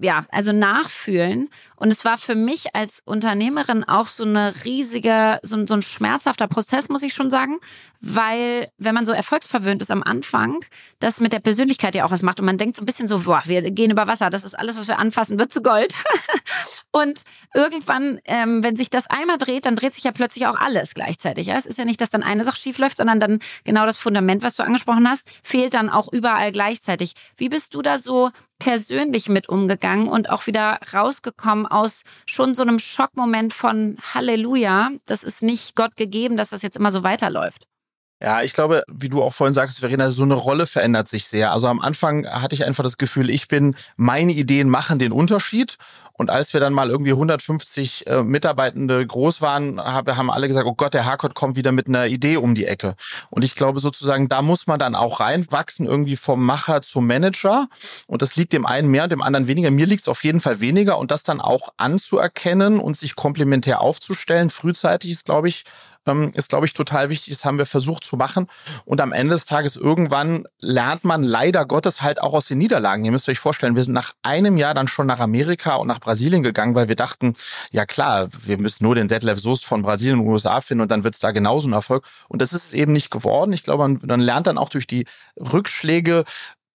[0.00, 1.50] ja, also nachfühlen.
[1.84, 6.48] Und es war für mich als Unternehmerin auch so eine riesige, so, so, ein schmerzhafter
[6.48, 7.58] Prozess, muss ich schon sagen.
[8.00, 10.64] Weil, wenn man so erfolgsverwöhnt ist am Anfang,
[10.98, 12.40] das mit der Persönlichkeit ja auch was macht.
[12.40, 14.78] Und man denkt so ein bisschen so, boah, wir gehen über Wasser, das ist alles,
[14.78, 15.94] was wir anfassen, wird zu Gold.
[16.90, 17.20] und
[17.52, 21.48] irgendwann, ähm, wenn sich das einmal dreht, dann dreht sich ja plötzlich auch alles gleichzeitig.
[21.48, 21.56] Ja?
[21.58, 24.42] Es ist ja nicht, dass dann eine Sache schief läuft, sondern dann genau das Fundament,
[24.42, 27.12] was du angesprochen hast, fehlt dann auch überall gleichzeitig.
[27.36, 32.62] Wie bist du da so persönlich mit umgegangen und auch wieder rausgekommen aus schon so
[32.62, 37.66] einem Schockmoment von Halleluja, das ist nicht Gott gegeben, dass das jetzt immer so weiterläuft?
[38.24, 41.52] Ja, ich glaube, wie du auch vorhin sagst, Verena, so eine Rolle verändert sich sehr.
[41.52, 45.76] Also am Anfang hatte ich einfach das Gefühl, ich bin, meine Ideen machen den Unterschied.
[46.14, 50.66] Und als wir dann mal irgendwie 150 äh, Mitarbeitende groß waren, hab, haben alle gesagt,
[50.66, 52.94] oh Gott, der Harkot kommt wieder mit einer Idee um die Ecke.
[53.28, 57.66] Und ich glaube sozusagen, da muss man dann auch reinwachsen, irgendwie vom Macher zum Manager.
[58.06, 59.70] Und das liegt dem einen mehr, dem anderen weniger.
[59.70, 60.96] Mir liegt es auf jeden Fall weniger.
[60.96, 65.64] Und das dann auch anzuerkennen und sich komplementär aufzustellen, frühzeitig ist, glaube ich,
[66.06, 67.34] ähm, ist, glaube ich, total wichtig.
[67.34, 68.48] Das haben wir versucht zu machen.
[68.84, 73.04] Und am Ende des Tages irgendwann lernt man leider Gottes halt auch aus den Niederlagen.
[73.04, 76.00] Ihr müsst euch vorstellen, wir sind nach einem Jahr dann schon nach Amerika und nach
[76.00, 77.36] Brasilien gegangen, weil wir dachten,
[77.70, 81.04] ja klar, wir müssen nur den Detlef Soest von Brasilien und USA finden und dann
[81.04, 82.04] wird es da genauso ein Erfolg.
[82.28, 83.52] Und das ist es eben nicht geworden.
[83.52, 86.24] Ich glaube, man, man lernt dann auch durch die Rückschläge,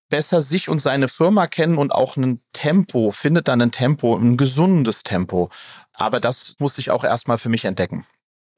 [0.10, 4.38] besser sich und seine Firma kennen und auch ein Tempo, findet dann ein Tempo, ein
[4.38, 5.50] gesundes Tempo.
[5.94, 8.06] Aber das muss ich auch erstmal für mich entdecken.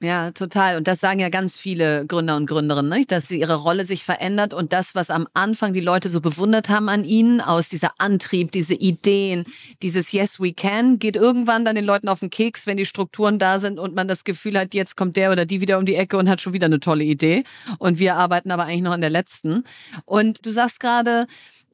[0.04, 0.78] Ja, total.
[0.78, 3.06] Und das sagen ja ganz viele Gründer und Gründerinnen, ne?
[3.06, 6.70] dass sie ihre Rolle sich verändert und das, was am Anfang die Leute so bewundert
[6.70, 9.44] haben an ihnen, aus dieser Antrieb, diese Ideen,
[9.84, 13.38] dieses Yes, we can, geht irgendwann dann den Leuten auf den Keks, wenn die Strukturen
[13.38, 15.96] da sind und man das Gefühl hat, jetzt kommt der oder die wieder um die
[15.96, 17.44] Ecke und hat schon wieder eine tolle Idee.
[17.78, 19.66] Und wir arbeiten aber eigentlich noch an der letzten.
[20.06, 21.28] Und du sagst gerade,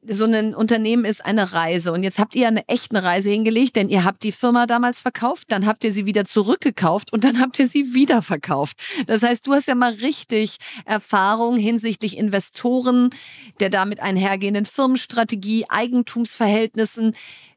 [0.08, 1.92] so ein Unternehmen ist eine Reise.
[1.92, 5.44] Und jetzt habt ihr eine echte Reise hingelegt, denn ihr habt die Firma damals verkauft,
[5.48, 8.78] dann habt ihr sie wieder zurückgekauft und dann habt ihr sie wieder verkauft.
[9.06, 13.10] Das heißt, du hast ja mal richtig Erfahrung hinsichtlich Investoren,
[13.60, 17.14] der damit einhergehenden Firmenstrategie, Eigentumsverhältnissen.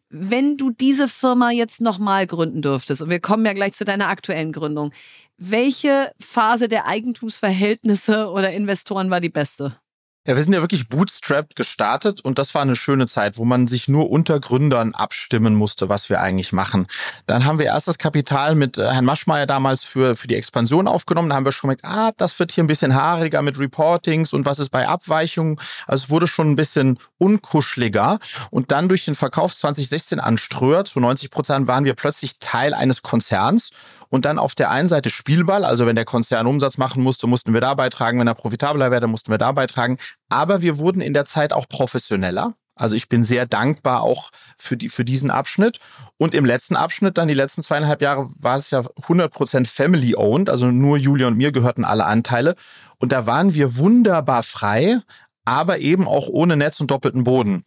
[0.10, 4.10] Wenn du diese Firma jetzt nochmal gründen dürftest, und wir kommen ja gleich zu deiner
[4.10, 4.92] aktuellen Gründung,
[5.38, 9.81] welche Phase der Eigentumsverhältnisse oder Investoren war die beste?
[10.28, 13.68] Ja, wir sind ja wirklich bootstrapped gestartet und das war eine schöne Zeit, wo man
[13.68, 16.86] sich nur unter Gründern abstimmen musste, was wir eigentlich machen.
[17.26, 20.88] Dann haben wir erst das Kapital mit äh, Herrn Maschmeyer damals für, für die Expansion
[20.88, 21.30] aufgenommen.
[21.30, 24.46] Da haben wir schon gemerkt, ah, das wird hier ein bisschen haariger mit Reportings und
[24.46, 25.60] was ist bei Abweichungen.
[25.88, 28.20] Also es wurde schon ein bisschen unkuscheliger.
[28.52, 32.76] Und dann durch den Verkauf 2016 an Ströer zu 90 Prozent waren wir plötzlich Teil
[32.76, 33.72] eines Konzerns
[34.12, 37.54] und dann auf der einen Seite Spielball, also wenn der Konzern Umsatz machen musste, mussten
[37.54, 39.98] wir da beitragen, wenn er profitabler wäre, mussten wir da beitragen.
[40.30, 42.56] Aber wir wurden in der Zeit auch professioneller.
[42.76, 45.80] Also ich bin sehr dankbar auch für, die, für diesen Abschnitt.
[46.18, 50.50] Und im letzten Abschnitt, dann die letzten zweieinhalb Jahre, war es ja 100% family-owned.
[50.50, 52.56] Also nur Julia und mir gehörten alle Anteile.
[52.98, 55.00] Und da waren wir wunderbar frei,
[55.46, 57.66] aber eben auch ohne Netz und doppelten Boden.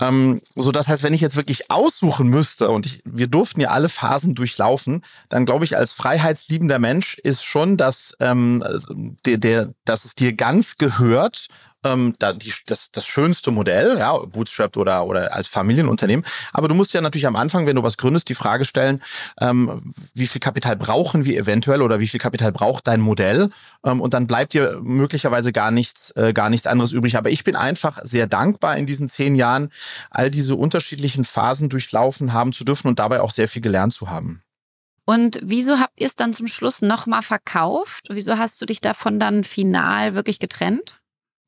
[0.00, 3.70] Ähm, so das heißt, wenn ich jetzt wirklich aussuchen müsste und ich, wir durften ja
[3.70, 8.64] alle Phasen durchlaufen, dann glaube ich, als freiheitsliebender Mensch ist schon, dass, ähm,
[9.24, 11.46] der, der, dass es dir ganz gehört,
[11.84, 16.24] ähm, da die, das, das schönste Modell, ja, Bootstrapped oder, oder als Familienunternehmen.
[16.52, 19.02] Aber du musst ja natürlich am Anfang, wenn du was gründest, die Frage stellen,
[19.40, 23.50] ähm, wie viel Kapital brauchen wir eventuell oder wie viel Kapital braucht dein Modell?
[23.84, 27.16] Ähm, und dann bleibt dir möglicherweise gar nichts, äh, gar nichts anderes übrig.
[27.16, 29.70] Aber ich bin einfach sehr dankbar in diesen zehn Jahren,
[30.10, 34.10] all diese unterschiedlichen Phasen durchlaufen haben zu dürfen und dabei auch sehr viel gelernt zu
[34.10, 34.42] haben.
[35.04, 38.06] Und wieso habt ihr es dann zum Schluss nochmal verkauft?
[38.10, 41.01] Wieso hast du dich davon dann final wirklich getrennt?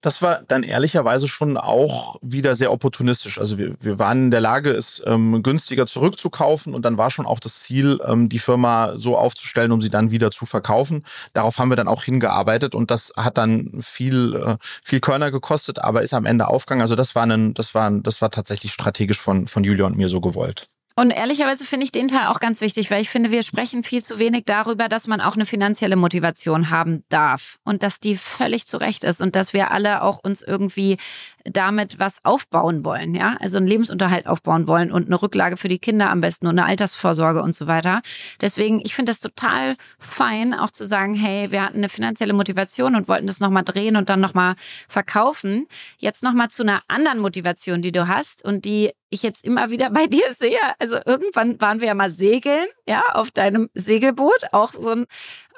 [0.05, 3.39] Das war dann ehrlicherweise schon auch wieder sehr opportunistisch.
[3.39, 7.25] Also wir, wir waren in der Lage, es ähm, günstiger zurückzukaufen und dann war schon
[7.25, 11.05] auch das Ziel, ähm, die Firma so aufzustellen, um sie dann wieder zu verkaufen.
[11.33, 15.79] Darauf haben wir dann auch hingearbeitet und das hat dann viel, äh, viel Körner gekostet,
[15.79, 16.83] aber ist am Ende aufgegangen.
[16.83, 20.11] Also das war, ein, das war, das war tatsächlich strategisch von, von Julia und mir
[20.11, 20.69] so gewollt.
[20.97, 24.05] Und ehrlicherweise finde ich den Teil auch ganz wichtig, weil ich finde, wir sprechen viel
[24.05, 28.67] zu wenig darüber, dass man auch eine finanzielle Motivation haben darf und dass die völlig
[28.67, 30.99] zu Recht ist und dass wir alle auch uns irgendwie
[31.45, 35.79] damit was aufbauen wollen, ja, also einen Lebensunterhalt aufbauen wollen und eine Rücklage für die
[35.79, 38.01] Kinder am besten und eine Altersvorsorge und so weiter.
[38.41, 42.97] Deswegen, ich finde das total fein, auch zu sagen, hey, wir hatten eine finanzielle Motivation
[42.97, 44.55] und wollten das nochmal drehen und dann nochmal
[44.89, 45.67] verkaufen.
[45.99, 49.91] Jetzt nochmal zu einer anderen Motivation, die du hast und die ich jetzt immer wieder
[49.91, 50.59] bei dir sehe.
[50.79, 55.07] Also irgendwann waren wir ja mal segeln, ja, auf deinem Segelboot, auch so ein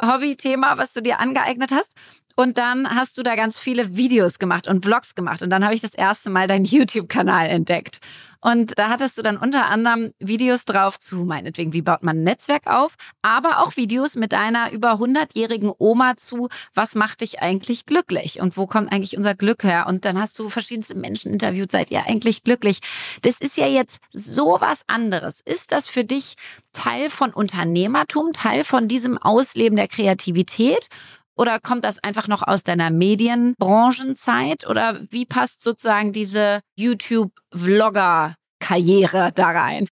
[0.00, 1.94] Hobbythema, was du dir angeeignet hast.
[2.36, 5.42] Und dann hast du da ganz viele Videos gemacht und Vlogs gemacht.
[5.42, 8.00] Und dann habe ich das erste Mal deinen YouTube-Kanal entdeckt.
[8.40, 12.22] Und da hattest du dann unter anderem Videos drauf zu, meinetwegen, wie baut man ein
[12.22, 17.86] Netzwerk auf, aber auch Videos mit deiner über 100-jährigen Oma zu, was macht dich eigentlich
[17.86, 19.86] glücklich und wo kommt eigentlich unser Glück her?
[19.88, 22.80] Und dann hast du verschiedenste Menschen interviewt, seid ihr eigentlich glücklich?
[23.22, 25.40] Das ist ja jetzt so was anderes.
[25.40, 26.36] Ist das für dich
[26.72, 30.88] Teil von Unternehmertum, Teil von diesem Ausleben der Kreativität?
[31.36, 34.66] Oder kommt das einfach noch aus deiner Medienbranchenzeit?
[34.66, 39.86] Oder wie passt sozusagen diese YouTube-Vlogger-Karriere da rein?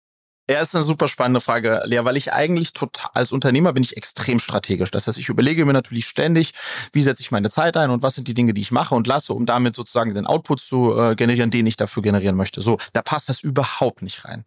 [0.50, 3.96] Ja, ist eine super spannende Frage, Lea, weil ich eigentlich total, als Unternehmer bin ich
[3.96, 4.90] extrem strategisch.
[4.90, 6.54] Das heißt, ich überlege mir natürlich ständig,
[6.92, 9.06] wie setze ich meine Zeit ein und was sind die Dinge, die ich mache und
[9.06, 12.62] lasse, um damit sozusagen den Output zu äh, generieren, den ich dafür generieren möchte.
[12.62, 14.44] So, da passt das überhaupt nicht rein.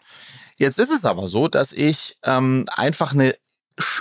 [0.58, 3.32] Jetzt ist es aber so, dass ich ähm, einfach eine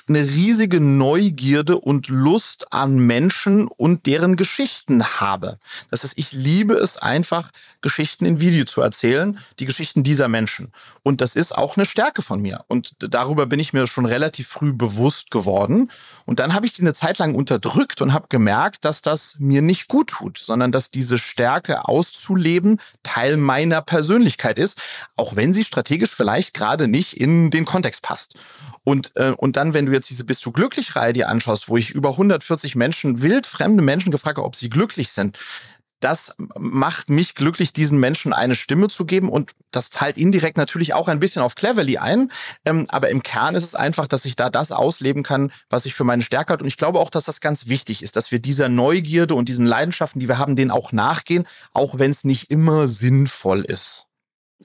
[0.08, 5.58] eine riesige Neugierde und Lust an Menschen und deren Geschichten habe.
[5.90, 10.72] Das heißt, ich liebe es einfach, Geschichten in Video zu erzählen, die Geschichten dieser Menschen.
[11.02, 12.64] Und das ist auch eine Stärke von mir.
[12.68, 15.90] Und darüber bin ich mir schon relativ früh bewusst geworden.
[16.26, 19.62] Und dann habe ich die eine Zeit lang unterdrückt und habe gemerkt, dass das mir
[19.62, 24.82] nicht gut tut, sondern dass diese Stärke auszuleben Teil meiner Persönlichkeit ist,
[25.16, 28.34] auch wenn sie strategisch vielleicht gerade nicht in den Kontext passt.
[28.84, 31.76] Und, äh, und dann, wenn du jetzt diese Bist du glücklich Reihe dir anschaust, wo
[31.76, 35.38] ich über 140 Menschen, wildfremde Menschen gefragt habe, ob sie glücklich sind,
[36.02, 40.94] das macht mich glücklich, diesen Menschen eine Stimme zu geben und das zahlt indirekt natürlich
[40.94, 42.30] auch ein bisschen auf Cleverly ein.
[42.64, 45.94] Ähm, aber im Kern ist es einfach, dass ich da das ausleben kann, was ich
[45.94, 46.64] für meine Stärke halte.
[46.64, 49.66] Und ich glaube auch, dass das ganz wichtig ist, dass wir dieser Neugierde und diesen
[49.66, 54.08] Leidenschaften, die wir haben, denen auch nachgehen, auch wenn es nicht immer sinnvoll ist.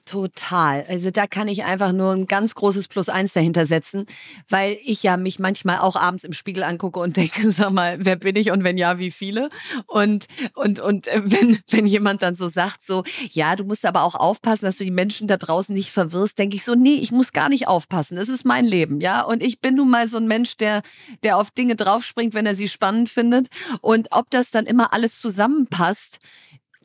[0.04, 0.84] Total.
[0.88, 4.06] Also da kann ich einfach nur ein ganz großes Plus eins dahinter setzen,
[4.48, 8.16] weil ich ja mich manchmal auch abends im Spiegel angucke und denke, sag mal, wer
[8.16, 9.50] bin ich und wenn ja, wie viele?
[9.86, 14.02] Und, und, und äh, wenn, wenn jemand dann so sagt, so, ja, du musst aber
[14.02, 17.12] auch aufpassen, dass du die Menschen da draußen nicht verwirrst, denke ich so, nee, ich
[17.12, 18.16] muss gar nicht aufpassen.
[18.16, 19.22] Das ist mein Leben, ja.
[19.22, 20.82] Und ich bin nun mal so ein Mensch, der,
[21.22, 23.48] der auf Dinge draufspringt, wenn er sie spannend findet.
[23.80, 26.18] Und ob das dann immer alles zusammenpasst,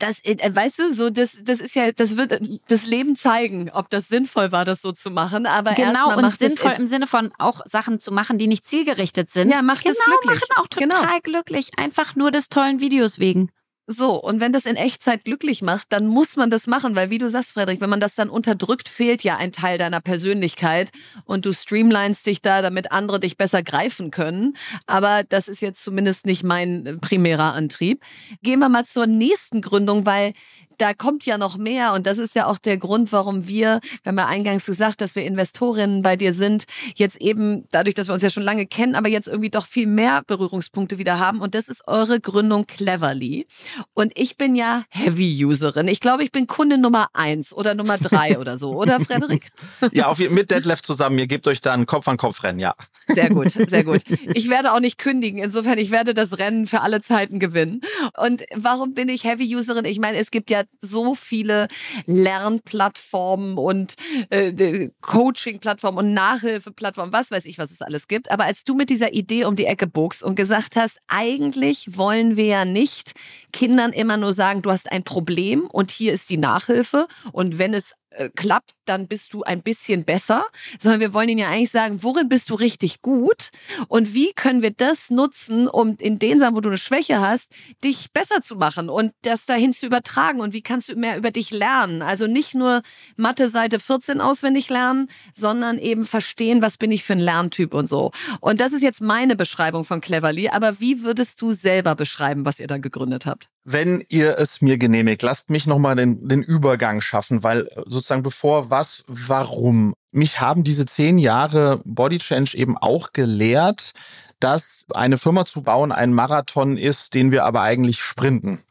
[0.04, 3.90] das, äh, weißt du, so das, das ist ja, das wird das Leben zeigen, ob
[3.90, 5.46] das sinnvoll war, das so zu machen.
[5.46, 9.50] Aber genau und sinnvoll im Sinne von auch Sachen zu machen, die nicht zielgerichtet sind.
[9.50, 10.40] Ja, macht genau, das glücklich.
[10.40, 11.20] machen auch total genau.
[11.22, 13.50] glücklich, einfach nur des tollen Videos wegen.
[13.86, 17.18] So, und wenn das in Echtzeit glücklich macht, dann muss man das machen, weil wie
[17.18, 20.90] du sagst, Frederik, wenn man das dann unterdrückt, fehlt ja ein Teil deiner Persönlichkeit
[21.26, 24.56] und du streamlinest dich da, damit andere dich besser greifen können.
[24.86, 28.02] Aber das ist jetzt zumindest nicht mein primärer Antrieb.
[28.42, 30.32] Gehen wir mal zur nächsten Gründung, weil
[30.78, 34.10] da kommt ja noch mehr und das ist ja auch der Grund, warum wir, wir
[34.10, 38.14] haben ja eingangs gesagt, dass wir Investorinnen bei dir sind, jetzt eben dadurch, dass wir
[38.14, 41.54] uns ja schon lange kennen, aber jetzt irgendwie doch viel mehr Berührungspunkte wieder haben und
[41.54, 43.46] das ist eure Gründung Cleverly
[43.94, 45.88] und ich bin ja Heavy-Userin.
[45.88, 49.48] Ich glaube, ich bin Kunde Nummer eins oder Nummer drei oder so, oder Frederik?
[49.92, 52.74] Ja, auf, mit Detlef zusammen, ihr gebt euch dann Kopf an Kopf Rennen, ja.
[53.08, 54.02] Sehr gut, sehr gut.
[54.34, 57.82] Ich werde auch nicht kündigen, insofern ich werde das Rennen für alle Zeiten gewinnen.
[58.16, 59.84] Und warum bin ich Heavy-Userin?
[59.84, 61.68] Ich meine, es gibt ja so viele
[62.06, 63.94] Lernplattformen und
[64.30, 68.30] äh, Coaching-Plattformen und Nachhilfeplattformen, was weiß ich, was es alles gibt.
[68.30, 72.36] Aber als du mit dieser Idee um die Ecke bogst und gesagt hast, eigentlich wollen
[72.36, 73.12] wir ja nicht
[73.52, 77.74] Kindern immer nur sagen, du hast ein Problem und hier ist die Nachhilfe und wenn
[77.74, 80.44] es äh, klappt, dann bist du ein bisschen besser,
[80.78, 83.50] sondern wir wollen ihnen ja eigentlich sagen, worin bist du richtig gut
[83.88, 87.50] und wie können wir das nutzen, um in den Sachen, wo du eine Schwäche hast,
[87.82, 91.30] dich besser zu machen und das dahin zu übertragen und wie kannst du mehr über
[91.30, 92.02] dich lernen?
[92.02, 92.82] Also nicht nur
[93.16, 97.88] Mathe Seite 14 auswendig lernen, sondern eben verstehen, was bin ich für ein Lerntyp und
[97.88, 98.12] so.
[98.40, 102.60] Und das ist jetzt meine Beschreibung von Cleverly, aber wie würdest du selber beschreiben, was
[102.60, 103.53] ihr da gegründet habt?
[103.64, 108.68] Wenn ihr es mir genehmigt, lasst mich nochmal den, den Übergang schaffen, weil sozusagen bevor
[108.68, 109.94] was, warum.
[110.12, 113.92] Mich haben diese zehn Jahre Body Change eben auch gelehrt,
[114.38, 118.62] dass eine Firma zu bauen ein Marathon ist, den wir aber eigentlich sprinten.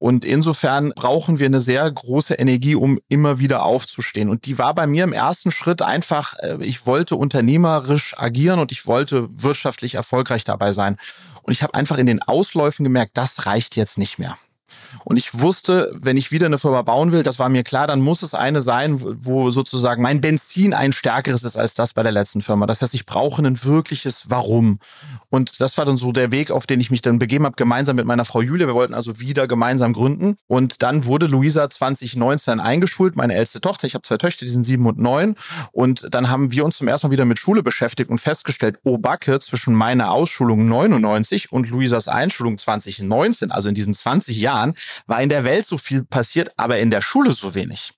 [0.00, 4.30] Und insofern brauchen wir eine sehr große Energie, um immer wieder aufzustehen.
[4.30, 8.72] Und die war bei mir im ersten Schritt einfach, äh, ich wollte unternehmerisch agieren und
[8.72, 10.96] ich wollte wirtschaftlich erfolgreich dabei sein.
[11.42, 14.38] Und ich habe einfach in den Ausläufen gemerkt, das reicht jetzt nicht mehr.
[15.04, 18.00] Und ich wusste, wenn ich wieder eine Firma bauen will, das war mir klar, dann
[18.00, 22.12] muss es eine sein, wo sozusagen mein Benzin ein stärkeres ist als das bei der
[22.12, 22.66] letzten Firma.
[22.66, 24.78] Das heißt, ich brauche ein wirkliches Warum.
[25.28, 27.96] Und das war dann so der Weg, auf den ich mich dann begeben habe, gemeinsam
[27.96, 28.66] mit meiner Frau Julia.
[28.66, 30.36] Wir wollten also wieder gemeinsam gründen.
[30.46, 33.86] Und dann wurde Luisa 2019 eingeschult, meine älteste Tochter.
[33.86, 35.36] Ich habe zwei Töchter, die sind sieben und neun.
[35.72, 38.98] Und dann haben wir uns zum ersten Mal wieder mit Schule beschäftigt und festgestellt, oh
[38.98, 44.74] Backe, zwischen meiner Ausschulung 99 und Luisas Einschulung 2019, also in diesen 20 Jahren,
[45.06, 47.92] war in der Welt so viel passiert, aber in der Schule so wenig.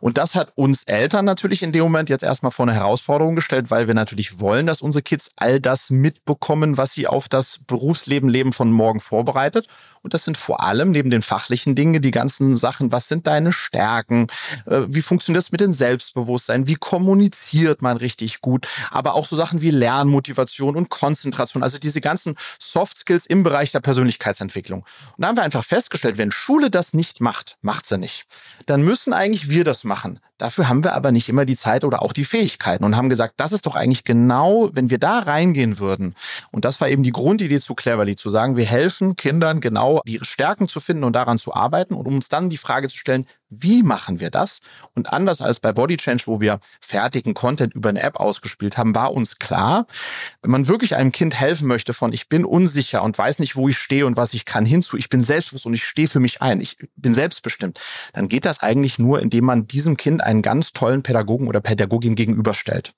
[0.00, 3.70] Und das hat uns Eltern natürlich in dem Moment jetzt erstmal vor eine Herausforderung gestellt,
[3.70, 8.28] weil wir natürlich wollen, dass unsere Kids all das mitbekommen, was sie auf das Berufsleben,
[8.28, 9.66] Leben von morgen vorbereitet.
[10.02, 13.52] Und das sind vor allem neben den fachlichen Dingen die ganzen Sachen, was sind deine
[13.52, 14.26] Stärken,
[14.66, 19.34] äh, wie funktioniert das mit dem Selbstbewusstsein, wie kommuniziert man richtig gut, aber auch so
[19.34, 24.80] Sachen wie Lernmotivation und Konzentration, also diese ganzen Soft Skills im Bereich der Persönlichkeitsentwicklung.
[24.80, 28.26] Und da haben wir einfach festgestellt, wenn Schule das nicht macht, macht sie nicht.
[28.66, 30.20] Dann müssen eigentlich wir das machen.
[30.36, 33.34] Dafür haben wir aber nicht immer die Zeit oder auch die Fähigkeiten und haben gesagt,
[33.36, 36.14] das ist doch eigentlich genau, wenn wir da reingehen würden.
[36.50, 40.24] Und das war eben die Grundidee zu Cleverly, zu sagen, wir helfen Kindern genau ihre
[40.24, 43.26] Stärken zu finden und daran zu arbeiten und um uns dann die Frage zu stellen,
[43.60, 44.60] wie machen wir das?
[44.94, 48.94] Und anders als bei Body Change, wo wir fertigen Content über eine App ausgespielt haben,
[48.94, 49.86] war uns klar,
[50.42, 53.68] wenn man wirklich einem Kind helfen möchte von ich bin unsicher und weiß nicht, wo
[53.68, 56.42] ich stehe und was ich kann, hinzu, ich bin selbstbewusst und ich stehe für mich
[56.42, 57.80] ein, ich bin selbstbestimmt,
[58.12, 62.14] dann geht das eigentlich nur, indem man diesem Kind einen ganz tollen Pädagogen oder Pädagogin
[62.14, 62.94] gegenüberstellt.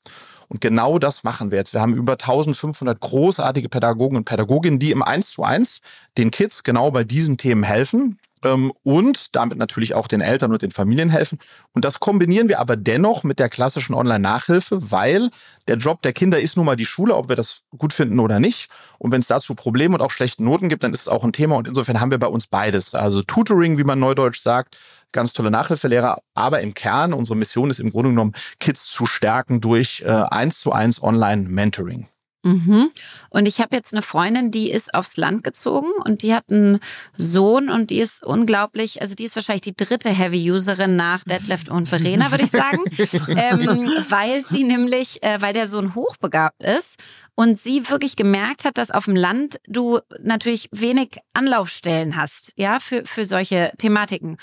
[0.48, 1.74] Und genau das machen wir jetzt.
[1.74, 5.80] Wir haben über 1500 großartige Pädagogen und Pädagoginnen, die im 1 zu 1
[6.18, 10.62] den Kids genau bei diesen Themen helfen ähm, und damit natürlich auch den Eltern und
[10.62, 11.38] den Familien helfen.
[11.72, 15.30] Und das kombinieren wir aber dennoch mit der klassischen Online-Nachhilfe, weil
[15.68, 18.40] der Job der Kinder ist nun mal die Schule, ob wir das gut finden oder
[18.40, 18.68] nicht.
[18.98, 21.32] Und wenn es dazu Probleme und auch schlechte Noten gibt, dann ist es auch ein
[21.32, 21.56] Thema.
[21.56, 22.94] Und insofern haben wir bei uns beides.
[22.94, 24.78] Also Tutoring, wie man neudeutsch sagt,
[25.12, 26.22] ganz tolle Nachhilfelehrer.
[26.35, 30.61] Aber im Kern, unsere Mission ist im Grunde genommen, Kids zu stärken durch äh, eins
[30.61, 32.09] zu eins Online-Mentoring.
[32.46, 32.92] Mhm.
[33.30, 36.78] Und ich habe jetzt eine Freundin, die ist aufs Land gezogen und die hat einen
[37.16, 41.88] Sohn und die ist unglaublich, also die ist wahrscheinlich die dritte Heavy-Userin nach Deadlift und
[41.88, 42.85] Verena, würde ich sagen,
[43.37, 47.00] ähm, weil sie nämlich, äh, weil der Sohn hochbegabt ist
[47.35, 52.78] und sie wirklich gemerkt hat, dass auf dem Land du natürlich wenig Anlaufstellen hast, ja,
[52.78, 54.37] für, für solche Thematiken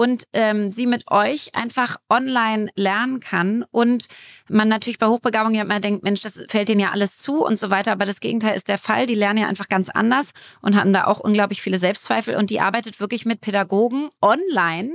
[0.00, 4.08] und ähm, sie mit euch einfach online lernen kann und
[4.48, 7.58] man natürlich bei Hochbegabung ja immer denkt, Mensch, das fällt denen ja alles zu und
[7.58, 9.04] so weiter, aber das Gegenteil ist der Fall.
[9.04, 10.30] Die lernen ja einfach ganz anders
[10.62, 14.92] und hatten da auch unglaublich viele Selbstzweifel und die arbeitet wirklich mit Pädagogen online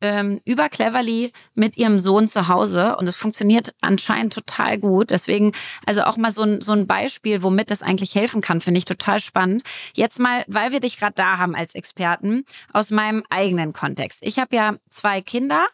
[0.00, 5.10] ähm, über Cleverly mit ihrem Sohn zu Hause und es funktioniert anscheinend total gut.
[5.10, 5.52] Deswegen,
[5.86, 8.84] also auch mal so ein, so ein Beispiel, womit das eigentlich helfen kann, finde ich
[8.84, 9.62] total spannend.
[9.94, 14.20] Jetzt mal, weil wir dich gerade da haben als Experten, aus meinem eigenen Kontext.
[14.22, 15.66] Ich habe ja zwei Kinder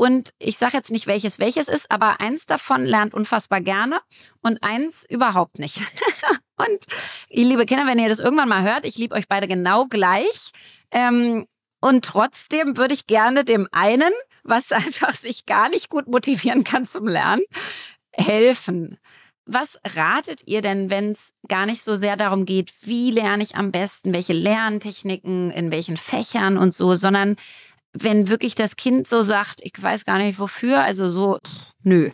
[0.00, 4.00] und ich sage jetzt nicht, welches welches ist, aber eins davon lernt unfassbar gerne
[4.40, 5.82] und eins überhaupt nicht.
[6.56, 6.86] und
[7.28, 10.52] ihr liebe Kinder, wenn ihr das irgendwann mal hört, ich liebe euch beide genau gleich.
[10.90, 11.46] Ähm,
[11.80, 14.12] und trotzdem würde ich gerne dem einen,
[14.42, 17.42] was einfach sich gar nicht gut motivieren kann zum Lernen,
[18.12, 18.98] helfen.
[19.46, 23.56] Was ratet ihr denn, wenn es gar nicht so sehr darum geht, wie lerne ich
[23.56, 27.36] am besten, welche Lerntechniken, in welchen Fächern und so, sondern
[27.92, 32.10] wenn wirklich das Kind so sagt, ich weiß gar nicht wofür, also so, pff, nö,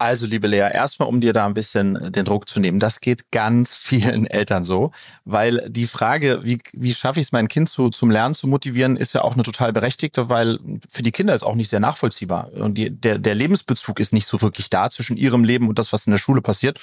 [0.00, 2.78] also, liebe Lea, erstmal, um dir da ein bisschen äh, den Druck zu nehmen.
[2.78, 4.92] Das geht ganz vielen Eltern so,
[5.24, 8.96] weil die Frage, wie, wie schaffe ich es, mein Kind zu, zum Lernen zu motivieren,
[8.96, 12.52] ist ja auch eine total berechtigte, weil für die Kinder ist auch nicht sehr nachvollziehbar.
[12.52, 15.92] Und die, der, der Lebensbezug ist nicht so wirklich da zwischen ihrem Leben und das,
[15.92, 16.78] was in der Schule passiert.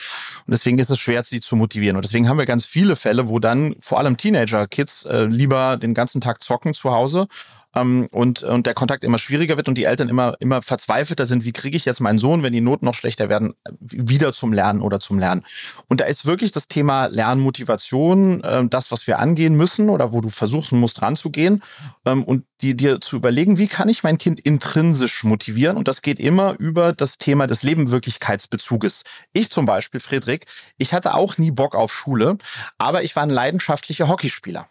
[0.45, 1.95] Und deswegen ist es schwer, sie zu motivieren.
[1.95, 5.93] Und deswegen haben wir ganz viele Fälle, wo dann vor allem Teenager-Kids äh, lieber den
[5.93, 7.27] ganzen Tag zocken zu Hause
[7.75, 11.45] ähm, und, und der Kontakt immer schwieriger wird und die Eltern immer, immer verzweifelter sind,
[11.45, 14.81] wie kriege ich jetzt meinen Sohn, wenn die Noten noch schlechter werden, wieder zum Lernen
[14.81, 15.43] oder zum Lernen.
[15.87, 20.21] Und da ist wirklich das Thema Lernmotivation äh, das, was wir angehen müssen oder wo
[20.21, 21.61] du versuchen musst, ranzugehen
[22.05, 25.77] ähm, und die, dir zu überlegen, wie kann ich mein Kind intrinsisch motivieren?
[25.77, 29.03] Und das geht immer über das Thema des Lebenwirklichkeitsbezuges.
[29.33, 30.45] Ich zum Beispiel, Friedrich,
[30.77, 32.37] ich hatte auch nie Bock auf Schule,
[32.77, 34.67] aber ich war ein leidenschaftlicher Hockeyspieler.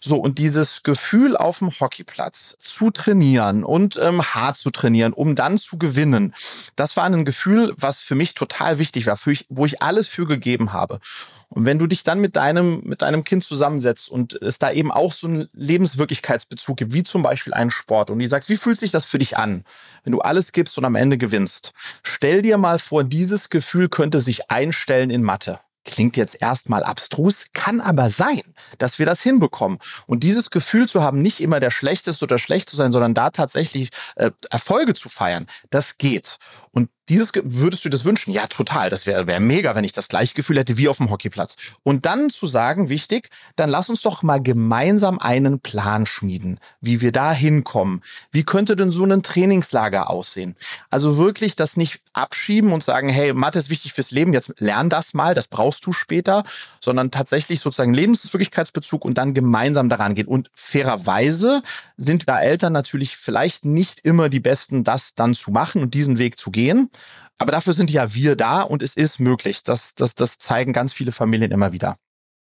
[0.00, 5.34] So, und dieses Gefühl auf dem Hockeyplatz zu trainieren und ähm, hart zu trainieren, um
[5.34, 6.34] dann zu gewinnen,
[6.76, 10.26] das war ein Gefühl, was für mich total wichtig war, ich, wo ich alles für
[10.26, 11.00] gegeben habe.
[11.48, 14.90] Und wenn du dich dann mit deinem, mit deinem Kind zusammensetzt und es da eben
[14.90, 18.78] auch so einen Lebenswirklichkeitsbezug gibt, wie zum Beispiel einen Sport, und die sagst, wie fühlt
[18.78, 19.64] sich das für dich an,
[20.02, 21.72] wenn du alles gibst und am Ende gewinnst?
[22.02, 25.60] Stell dir mal vor, dieses Gefühl könnte sich einstellen in Mathe.
[25.84, 28.42] Klingt jetzt erstmal abstrus, kann aber sein,
[28.78, 29.78] dass wir das hinbekommen.
[30.06, 33.30] Und dieses Gefühl zu haben, nicht immer der Schlechteste oder schlecht zu sein, sondern da
[33.30, 36.38] tatsächlich äh, Erfolge zu feiern, das geht.
[36.70, 38.32] Und dieses würdest du das wünschen?
[38.32, 38.88] Ja, total.
[38.88, 41.56] Das wäre wär mega, wenn ich das gleiche Gefühl hätte wie auf dem Hockeyplatz.
[41.82, 47.00] Und dann zu sagen, wichtig, dann lass uns doch mal gemeinsam einen Plan schmieden, wie
[47.00, 48.02] wir da hinkommen.
[48.32, 50.56] Wie könnte denn so ein Trainingslager aussehen?
[50.90, 54.88] Also wirklich das nicht abschieben und sagen, hey, Mathe ist wichtig fürs Leben, jetzt lern
[54.88, 56.44] das mal, das brauchst du später,
[56.80, 60.26] sondern tatsächlich sozusagen Lebenswirklichkeitsbezug und dann gemeinsam daran gehen.
[60.26, 61.62] Und fairerweise
[61.96, 66.18] sind da Eltern natürlich vielleicht nicht immer die Besten, das dann zu machen und diesen
[66.18, 66.90] Weg zu gehen.
[67.38, 69.64] Aber dafür sind ja wir da und es ist möglich.
[69.64, 71.96] Das, das, das zeigen ganz viele Familien immer wieder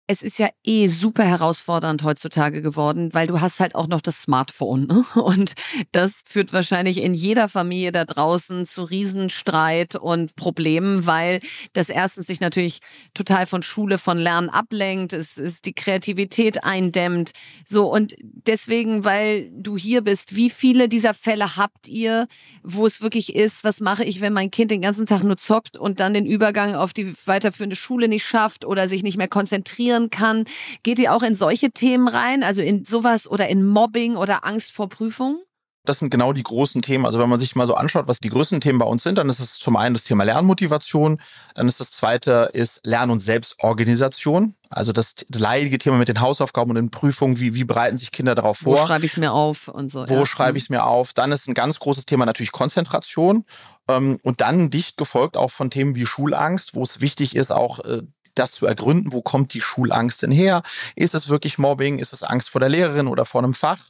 [0.09, 4.23] es ist ja eh super herausfordernd heutzutage geworden, weil du hast halt auch noch das
[4.23, 4.87] Smartphone.
[4.87, 5.05] Ne?
[5.15, 5.55] Und
[5.91, 11.41] das führt wahrscheinlich in jeder Familie da draußen zu Riesenstreit und Problemen, weil
[11.73, 12.81] das erstens sich natürlich
[13.15, 17.33] total von Schule, von Lernen ablenkt, es ist die Kreativität eindämmt.
[17.65, 22.29] So, und deswegen, weil du hier bist, wie viele dieser Fälle habt ihr,
[22.63, 25.77] wo es wirklich ist, was mache ich, wenn mein Kind den ganzen Tag nur zockt
[25.77, 29.96] und dann den Übergang auf die weiterführende Schule nicht schafft oder sich nicht mehr konzentriert?
[29.97, 30.45] Passieren kann.
[30.83, 34.73] Geht ihr auch in solche Themen rein, also in sowas oder in Mobbing oder Angst
[34.73, 35.41] vor Prüfungen?
[35.85, 37.07] Das sind genau die großen Themen.
[37.07, 39.29] Also wenn man sich mal so anschaut, was die größten Themen bei uns sind, dann
[39.29, 41.21] ist es zum einen das Thema Lernmotivation,
[41.55, 44.57] dann ist das zweite ist Lern- und Selbstorganisation.
[44.69, 48.35] Also das, leidige Thema mit den Hausaufgaben und den Prüfungen, wie, wie bereiten sich Kinder
[48.35, 48.79] darauf vor?
[48.79, 50.09] Wo schreibe ich es mir auf und so.
[50.09, 50.27] Wo ja.
[50.27, 51.13] schreibe ich es mir auf?
[51.13, 53.45] Dann ist ein ganz großes Thema natürlich Konzentration
[53.89, 57.79] ähm, und dann dicht gefolgt auch von Themen wie Schulangst, wo es wichtig ist, auch
[57.85, 58.03] äh,
[58.39, 60.63] das zu ergründen, wo kommt die Schulangst denn her?
[60.95, 61.99] Ist es wirklich Mobbing?
[61.99, 63.81] Ist es Angst vor der Lehrerin oder vor einem Fach?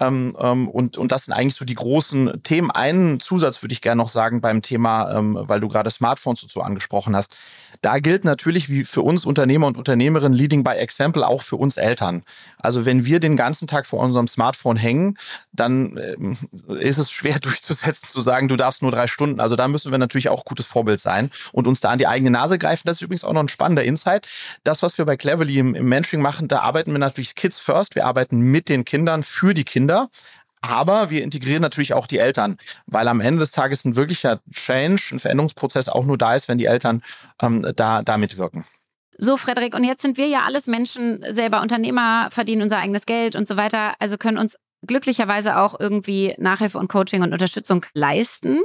[0.00, 2.70] Ähm, ähm, und, und das sind eigentlich so die großen Themen.
[2.70, 6.62] Einen Zusatz würde ich gerne noch sagen beim Thema, ähm, weil du gerade Smartphones dazu
[6.62, 7.36] angesprochen hast.
[7.82, 11.76] Da gilt natürlich wie für uns Unternehmer und Unternehmerinnen Leading by Example auch für uns
[11.76, 12.24] Eltern.
[12.58, 15.16] Also wenn wir den ganzen Tag vor unserem Smartphone hängen,
[15.52, 16.38] dann ähm,
[16.78, 19.40] ist es schwer durchzusetzen, zu sagen, du darfst nur drei Stunden.
[19.40, 22.30] Also da müssen wir natürlich auch gutes Vorbild sein und uns da an die eigene
[22.30, 22.82] Nase greifen.
[22.86, 24.28] Das ist übrigens auch noch ein spannender Insight.
[24.64, 27.94] Das, was wir bei Cleverly im, im Mentoring machen, da arbeiten wir natürlich Kids First.
[27.94, 29.89] Wir arbeiten mit den Kindern für die Kinder.
[30.62, 35.02] Aber wir integrieren natürlich auch die Eltern, weil am Ende des Tages ein wirklicher Change,
[35.12, 37.02] ein Veränderungsprozess auch nur da ist, wenn die Eltern
[37.40, 38.66] ähm, da, da mitwirken.
[39.16, 43.36] So, Frederik, und jetzt sind wir ja alles Menschen, selber Unternehmer, verdienen unser eigenes Geld
[43.36, 44.56] und so weiter, also können uns
[44.86, 48.60] glücklicherweise auch irgendwie Nachhilfe und Coaching und Unterstützung leisten.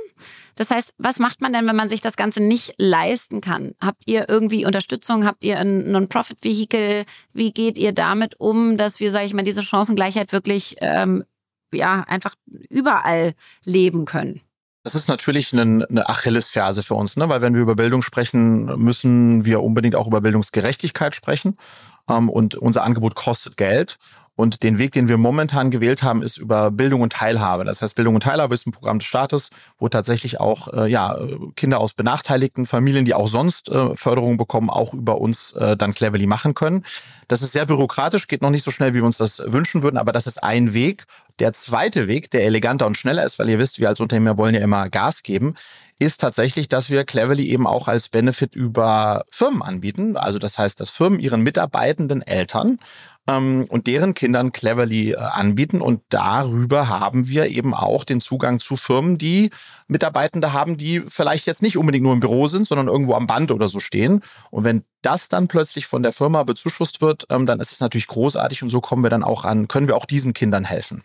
[0.55, 3.73] Das heißt, was macht man denn, wenn man sich das Ganze nicht leisten kann?
[3.81, 5.25] Habt ihr irgendwie Unterstützung?
[5.25, 7.05] Habt ihr ein Non-Profit-Vehikel?
[7.33, 11.25] Wie geht ihr damit um, dass wir, sage ich mal, diese Chancengleichheit wirklich ähm,
[11.73, 12.35] ja einfach
[12.69, 14.41] überall leben können.
[14.83, 17.27] Das ist natürlich eine, Achillesferse für uns, ne?
[17.27, 21.57] weil wenn wir über Bildung sprechen, müssen wir unbedingt auch über Bildungsgerechtigkeit sprechen.
[22.07, 23.97] Ähm, und unser Angebot kostet Geld.
[24.35, 27.63] Und den Weg, den wir momentan gewählt haben, ist über Bildung und Teilhabe.
[27.63, 31.17] Das heißt, Bildung und Teilhabe ist ein Programm des Staates, wo tatsächlich auch äh, ja,
[31.55, 35.93] Kinder aus benachteiligten Familien, die auch sonst äh, Förderung bekommen, auch über uns äh, dann
[35.93, 36.83] cleverly machen können.
[37.27, 39.97] Das ist sehr bürokratisch, geht noch nicht so schnell, wie wir uns das wünschen würden,
[39.97, 41.05] aber das ist ein Weg.
[41.39, 44.55] Der zweite Weg, der eleganter und schneller ist, weil ihr wisst, wir als Unternehmer wollen
[44.55, 45.55] ja immer Gas geben,
[45.97, 50.17] ist tatsächlich, dass wir Cleverly eben auch als Benefit über Firmen anbieten.
[50.17, 52.79] Also das heißt, dass Firmen ihren mitarbeitenden Eltern
[53.27, 55.81] ähm, und deren Kindern Cleverly äh, anbieten.
[55.81, 59.49] Und darüber haben wir eben auch den Zugang zu Firmen, die
[59.87, 63.51] Mitarbeitende haben, die vielleicht jetzt nicht unbedingt nur im Büro sind, sondern irgendwo am Band
[63.51, 64.21] oder so stehen.
[64.51, 68.07] Und wenn das dann plötzlich von der Firma bezuschusst wird, ähm, dann ist es natürlich
[68.07, 71.03] großartig und so kommen wir dann auch an, können wir auch diesen Kindern helfen.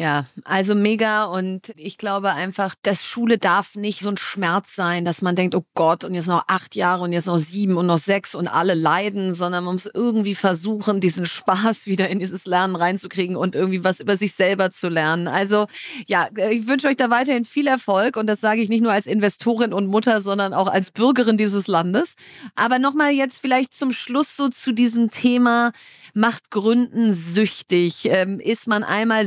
[0.00, 5.04] Ja, also mega und ich glaube einfach, dass Schule darf nicht so ein Schmerz sein,
[5.04, 7.84] dass man denkt, oh Gott, und jetzt noch acht Jahre und jetzt noch sieben und
[7.84, 12.46] noch sechs und alle leiden, sondern man muss irgendwie versuchen, diesen Spaß wieder in dieses
[12.46, 15.28] Lernen reinzukriegen und irgendwie was über sich selber zu lernen.
[15.28, 15.66] Also
[16.06, 19.06] ja, ich wünsche euch da weiterhin viel Erfolg und das sage ich nicht nur als
[19.06, 22.14] Investorin und Mutter, sondern auch als Bürgerin dieses Landes.
[22.54, 25.72] Aber nochmal jetzt vielleicht zum Schluss so zu diesem Thema,
[26.14, 28.06] macht Gründen süchtig?
[28.06, 29.26] Ähm, ist man einmal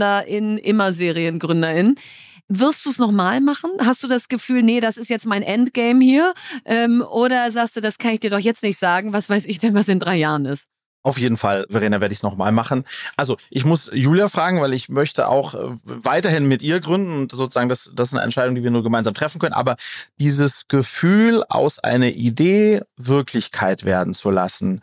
[0.00, 1.94] Seriengründerin, immer Seriengründerin?
[2.48, 3.70] Wirst du es nochmal machen?
[3.80, 6.34] Hast du das Gefühl, nee, das ist jetzt mein Endgame hier?
[6.64, 9.58] Ähm, oder sagst du, das kann ich dir doch jetzt nicht sagen, was weiß ich
[9.58, 10.66] denn, was in drei Jahren ist?
[11.04, 12.84] Auf jeden Fall, Verena, werde ich es nochmal machen.
[13.16, 17.32] Also ich muss Julia fragen, weil ich möchte auch äh, weiterhin mit ihr gründen und
[17.32, 19.54] sozusagen das, das ist eine Entscheidung, die wir nur gemeinsam treffen können.
[19.54, 19.76] Aber
[20.20, 24.80] dieses Gefühl, aus einer Idee Wirklichkeit werden zu lassen,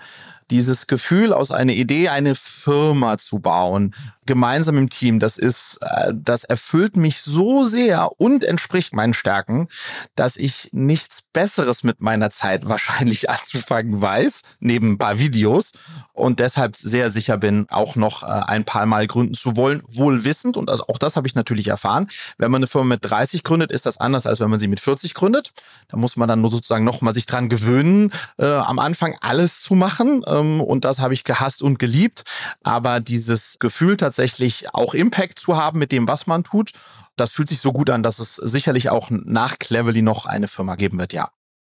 [0.52, 3.94] dieses Gefühl, aus einer Idee eine Firma zu bauen,
[4.26, 9.68] gemeinsam im Team, das ist, äh, das erfüllt mich so sehr und entspricht meinen Stärken,
[10.16, 15.74] dass ich nichts Besseres mit meiner Zeit wahrscheinlich anzufangen weiß, neben ein paar Videos
[16.14, 20.26] und deshalb sehr sicher bin, auch noch äh, ein paar Mal gründen zu wollen, wohl
[20.26, 22.08] wissend und auch das habe ich natürlich erfahren.
[22.38, 24.80] Wenn man eine Firma mit 30 gründet, ist das anders, als wenn man sie mit
[24.80, 25.54] 40 gründet.
[25.88, 29.74] Da muss man dann nur sozusagen nochmal sich dran gewöhnen, äh, am Anfang alles zu
[29.74, 32.24] machen ähm, und das habe ich gehasst und geliebt,
[32.64, 36.72] aber dieses Gefühl tatsächlich auch Impact zu haben mit dem, was man tut.
[37.16, 40.76] Das fühlt sich so gut an, dass es sicherlich auch nach Cleverly noch eine Firma
[40.76, 41.32] geben wird, ja.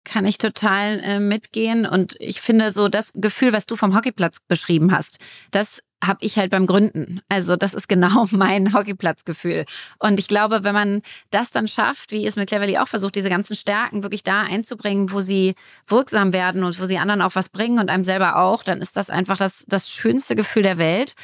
[0.05, 1.85] Kann ich total äh, mitgehen.
[1.85, 5.17] Und ich finde so das Gefühl, was du vom Hockeyplatz beschrieben hast,
[5.51, 7.21] das habe ich halt beim Gründen.
[7.29, 9.65] Also das ist genau mein Hockeyplatzgefühl.
[9.99, 11.01] Und ich glaube, wenn man
[11.31, 15.11] das dann schafft, wie es mit Cleverly auch versucht, diese ganzen Stärken wirklich da einzubringen,
[15.11, 15.55] wo sie
[15.87, 18.97] wirksam werden und wo sie anderen auch was bringen und einem selber auch, dann ist
[18.97, 21.15] das einfach das, das schönste Gefühl der Welt.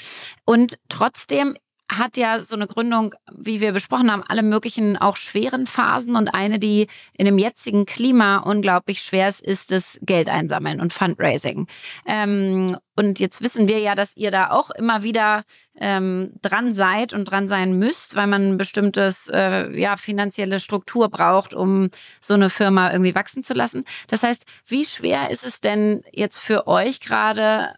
[0.46, 1.56] Und trotzdem
[1.90, 6.28] hat ja so eine Gründung, wie wir besprochen haben, alle möglichen auch schweren Phasen und
[6.28, 6.88] eine, die
[7.18, 11.68] in dem jetzigen Klima unglaublich schwer ist, ist das Geld einsammeln und Fundraising.
[12.06, 15.44] Ähm, und jetzt wissen wir ja, dass ihr da auch immer wieder
[15.80, 21.10] ähm, dran seid und dran sein müsst, weil man ein bestimmtes äh, ja finanzielle Struktur
[21.10, 21.90] braucht, um
[22.22, 23.84] so eine Firma irgendwie wachsen zu lassen.
[24.08, 27.74] Das heißt, wie schwer ist es denn jetzt für euch gerade,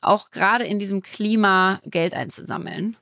[0.00, 2.96] auch gerade in diesem Klima Geld einzusammeln?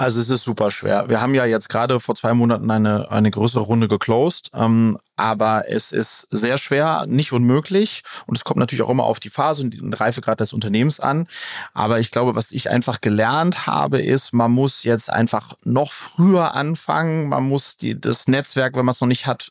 [0.00, 1.10] Also es ist super schwer.
[1.10, 4.48] Wir haben ja jetzt gerade vor zwei Monaten eine, eine größere Runde geclosed.
[4.54, 8.02] Ähm, aber es ist sehr schwer, nicht unmöglich.
[8.26, 11.26] Und es kommt natürlich auch immer auf die Phase und den Reifegrad des Unternehmens an.
[11.74, 16.54] Aber ich glaube, was ich einfach gelernt habe, ist, man muss jetzt einfach noch früher
[16.54, 17.28] anfangen.
[17.28, 19.50] Man muss die, das Netzwerk, wenn man es noch nicht hat,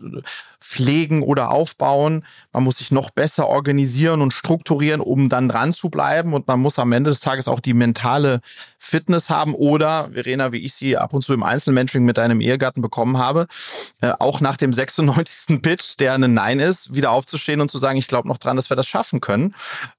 [0.59, 2.26] pflegen oder aufbauen.
[2.51, 6.34] Man muss sich noch besser organisieren und strukturieren, um dann dran zu bleiben.
[6.34, 8.41] Und man muss am Ende des Tages auch die mentale
[8.78, 12.82] Fitness haben oder, Verena, wie ich sie ab und zu im Einzelmentoring mit deinem Ehegatten
[12.82, 13.47] bekommen habe,
[14.01, 17.78] äh, auch nach dem 96 ein Pitch, der ein Nein ist, wieder aufzustehen und zu
[17.78, 19.55] sagen, ich glaube noch dran, dass wir das schaffen können.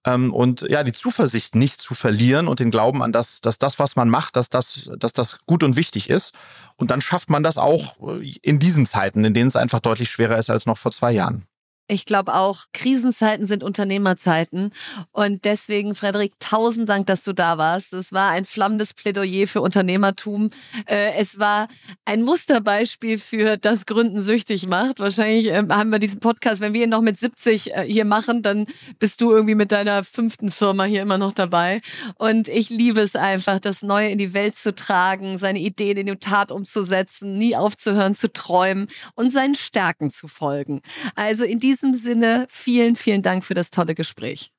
[0.06, 3.78] Ähm, und ja, die Zuversicht nicht zu verlieren und den Glauben an das, dass das,
[3.78, 6.32] was man macht, dass das, dass das gut und wichtig ist.
[6.76, 7.96] Und dann schafft man das auch
[8.42, 11.46] in diesen Zeiten, in denen es einfach deutlich schwerer ist als noch vor zwei Jahren.
[11.90, 14.70] Ich glaube auch, Krisenzeiten sind Unternehmerzeiten.
[15.10, 17.92] Und deswegen, Frederik, tausend Dank, dass du da warst.
[17.94, 20.50] Es war ein flammendes Plädoyer für Unternehmertum.
[20.86, 21.66] Äh, es war
[22.04, 25.00] ein Musterbeispiel für das Gründen süchtig macht.
[25.00, 28.42] Wahrscheinlich ähm, haben wir diesen Podcast, wenn wir ihn noch mit 70 äh, hier machen,
[28.42, 28.66] dann
[29.00, 31.80] bist du irgendwie mit deiner fünften Firma hier immer noch dabei.
[32.18, 36.06] Und ich liebe es einfach, das Neue in die Welt zu tragen, seine Ideen in
[36.06, 38.86] die Tat umzusetzen, nie aufzuhören zu träumen
[39.16, 40.82] und seinen Stärken zu folgen.
[41.16, 44.52] Also in diesem diesem Sinne, vielen, vielen Dank für das tolle Gespräch.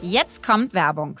[0.00, 1.20] Jetzt kommt Werbung.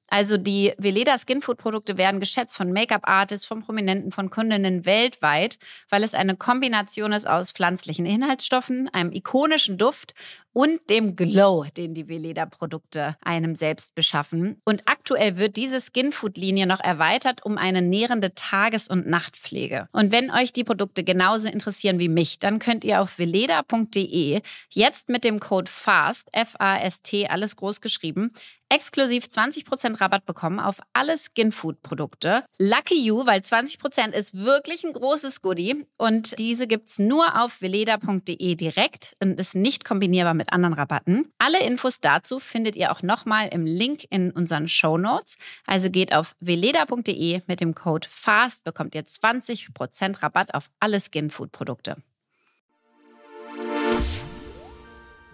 [0.11, 5.57] Also die Veleda Skinfood Produkte werden geschätzt von Make-up-Artists, von Prominenten, von Kundinnen weltweit,
[5.89, 10.13] weil es eine Kombination ist aus pflanzlichen Inhaltsstoffen, einem ikonischen Duft
[10.51, 14.59] und dem Glow, den die Veleda-Produkte einem selbst beschaffen.
[14.65, 19.87] Und aktuell wird diese Skinfood-Linie noch erweitert um eine nährende Tages- und Nachtpflege.
[19.93, 24.41] Und wenn euch die Produkte genauso interessieren wie mich, dann könnt ihr auf veleda.de
[24.71, 28.33] jetzt mit dem Code FAST, F-A-S-T, alles groß geschrieben,
[28.71, 32.45] exklusiv 20% Rabatt bekommen auf alle Skinfood-Produkte.
[32.57, 35.85] Lucky you, weil 20% ist wirklich ein großes Goodie.
[35.97, 41.33] Und diese gibt's nur auf veleda.de direkt und ist nicht kombinierbar mit anderen Rabatten.
[41.37, 45.37] Alle Infos dazu findet ihr auch nochmal im Link in unseren Show Notes.
[45.65, 51.97] Also geht auf veleda.de mit dem Code FAST, bekommt ihr 20% Rabatt auf alle Skinfood-Produkte.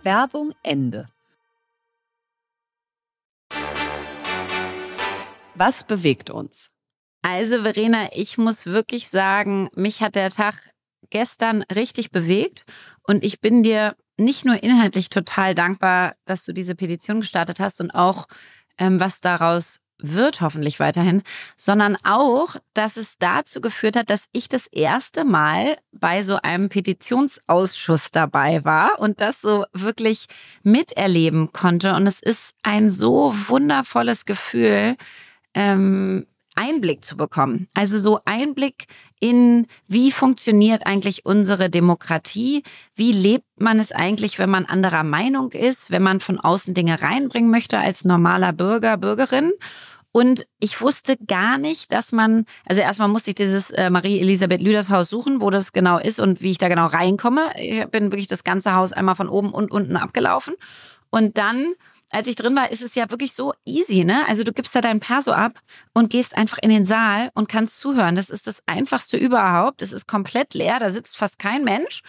[0.02, 1.08] Werbung Ende.
[5.58, 6.70] Was bewegt uns?
[7.24, 10.70] Also, Verena, ich muss wirklich sagen, mich hat der Tag
[11.10, 12.66] gestern richtig bewegt
[13.02, 17.82] und ich bin dir nicht nur inhaltlich total dankbar, dass du diese Petition gestartet hast
[17.82, 18.28] und auch,
[18.78, 21.24] ähm, was daraus wird hoffentlich weiterhin,
[21.58, 26.70] sondern auch, dass es dazu geführt hat, dass ich das erste Mal bei so einem
[26.70, 30.28] Petitionsausschuss dabei war und das so wirklich
[30.62, 31.96] miterleben konnte.
[31.96, 34.96] Und es ist ein so wundervolles Gefühl,
[35.58, 37.68] ähm, Einblick zu bekommen.
[37.74, 38.86] Also so Einblick
[39.20, 42.64] in, wie funktioniert eigentlich unsere Demokratie?
[42.96, 47.02] Wie lebt man es eigentlich, wenn man anderer Meinung ist, wenn man von außen Dinge
[47.02, 49.52] reinbringen möchte als normaler Bürger, Bürgerin?
[50.12, 54.90] Und ich wusste gar nicht, dass man, also erstmal musste ich dieses äh, Marie-Elisabeth Lüders
[54.90, 57.52] Haus suchen, wo das genau ist und wie ich da genau reinkomme.
[57.56, 60.56] Ich bin wirklich das ganze Haus einmal von oben und unten abgelaufen.
[61.12, 61.74] Und dann
[62.10, 64.26] als ich drin war, ist es ja wirklich so easy, ne?
[64.28, 65.60] Also du gibst da dein Perso ab
[65.94, 68.16] und gehst einfach in den Saal und kannst zuhören.
[68.16, 69.82] Das ist das Einfachste überhaupt.
[69.82, 72.02] Es ist komplett leer, da sitzt fast kein Mensch.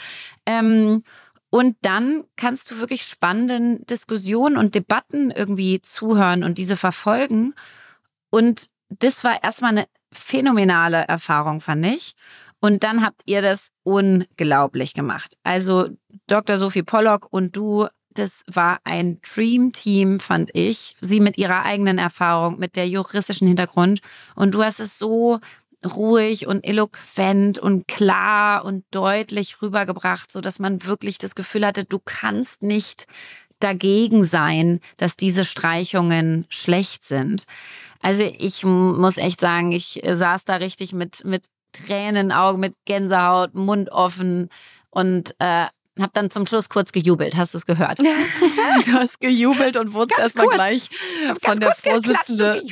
[0.47, 1.03] Ähm,
[1.51, 7.55] und dann kannst du wirklich spannenden Diskussionen und Debatten irgendwie zuhören und diese verfolgen.
[8.31, 12.15] Und das war erstmal eine phänomenale Erfahrung, fand ich.
[12.61, 15.37] Und dann habt ihr das unglaublich gemacht.
[15.43, 15.89] Also
[16.27, 16.59] Dr.
[16.59, 17.89] Sophie Pollock und du
[18.19, 20.97] das war ein Dream Team, fand ich.
[21.01, 24.01] Sie mit ihrer eigenen Erfahrung, mit der juristischen Hintergrund.
[24.35, 25.41] Und du hast es so
[25.85, 31.85] ruhig und eloquent und klar und deutlich rübergebracht, so dass man wirklich das Gefühl hatte,
[31.85, 33.07] du kannst nicht
[33.61, 37.45] dagegen sein, dass diese Streichungen schlecht sind.
[38.01, 43.55] Also ich muss echt sagen, ich saß da richtig mit, mit Tränen Augen, mit Gänsehaut,
[43.55, 44.49] Mund offen
[44.91, 45.67] und äh,
[45.99, 47.37] habe dann zum Schluss kurz gejubelt.
[47.37, 47.99] Hast du es gehört?
[48.87, 50.89] du hast gejubelt und wurdest erstmal gleich
[51.43, 52.63] von der Vorsitzende.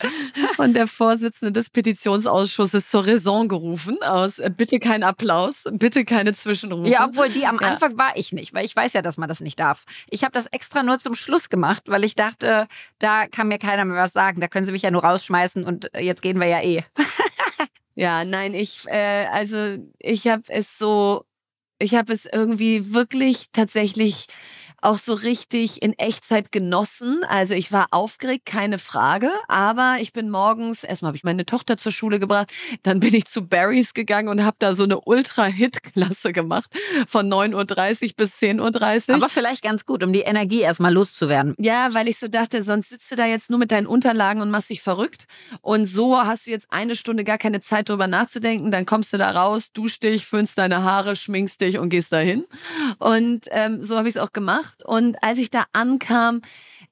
[0.54, 6.34] Von der Vorsitzende des Petitionsausschusses zur Raison gerufen aus äh, bitte kein Applaus, bitte keine
[6.34, 6.88] Zwischenrufe.
[6.88, 7.68] Ja, obwohl die am ja.
[7.68, 9.84] Anfang war ich nicht, weil ich weiß ja, dass man das nicht darf.
[10.08, 12.68] Ich habe das extra nur zum Schluss gemacht, weil ich dachte,
[13.00, 14.40] da kann mir keiner mehr was sagen.
[14.40, 16.84] Da können sie mich ja nur rausschmeißen und äh, jetzt gehen wir ja eh.
[17.96, 21.24] ja, nein, ich äh, also ich habe es so
[21.78, 24.26] ich habe es irgendwie wirklich tatsächlich
[24.80, 27.22] auch so richtig in Echtzeit genossen.
[27.28, 31.76] Also ich war aufgeregt, keine Frage, aber ich bin morgens, erstmal habe ich meine Tochter
[31.76, 32.52] zur Schule gebracht,
[32.82, 36.70] dann bin ich zu Barry's gegangen und habe da so eine Ultra-Hit-Klasse gemacht
[37.08, 39.14] von 9.30 Uhr bis 10.30 Uhr.
[39.16, 41.54] Aber vielleicht ganz gut, um die Energie erstmal loszuwerden.
[41.58, 44.50] Ja, weil ich so dachte, sonst sitzt du da jetzt nur mit deinen Unterlagen und
[44.50, 45.26] machst dich verrückt.
[45.60, 48.70] Und so hast du jetzt eine Stunde gar keine Zeit drüber nachzudenken.
[48.70, 52.44] Dann kommst du da raus, duschst dich, föhnst deine Haare, schminkst dich und gehst dahin.
[52.98, 54.84] Und ähm, so habe ich es auch gemacht gemacht.
[54.84, 56.40] Und als ich da ankam,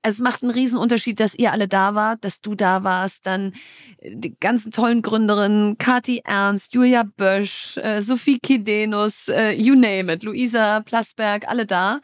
[0.02, 3.52] es macht einen Riesenunterschied, dass ihr alle da wart, dass du da warst, dann
[3.98, 10.12] äh, die ganzen tollen Gründerinnen, Kati Ernst, Julia Bösch, äh, Sophie Kidenus, äh, you name
[10.12, 12.00] it, Luisa Plasberg, alle da.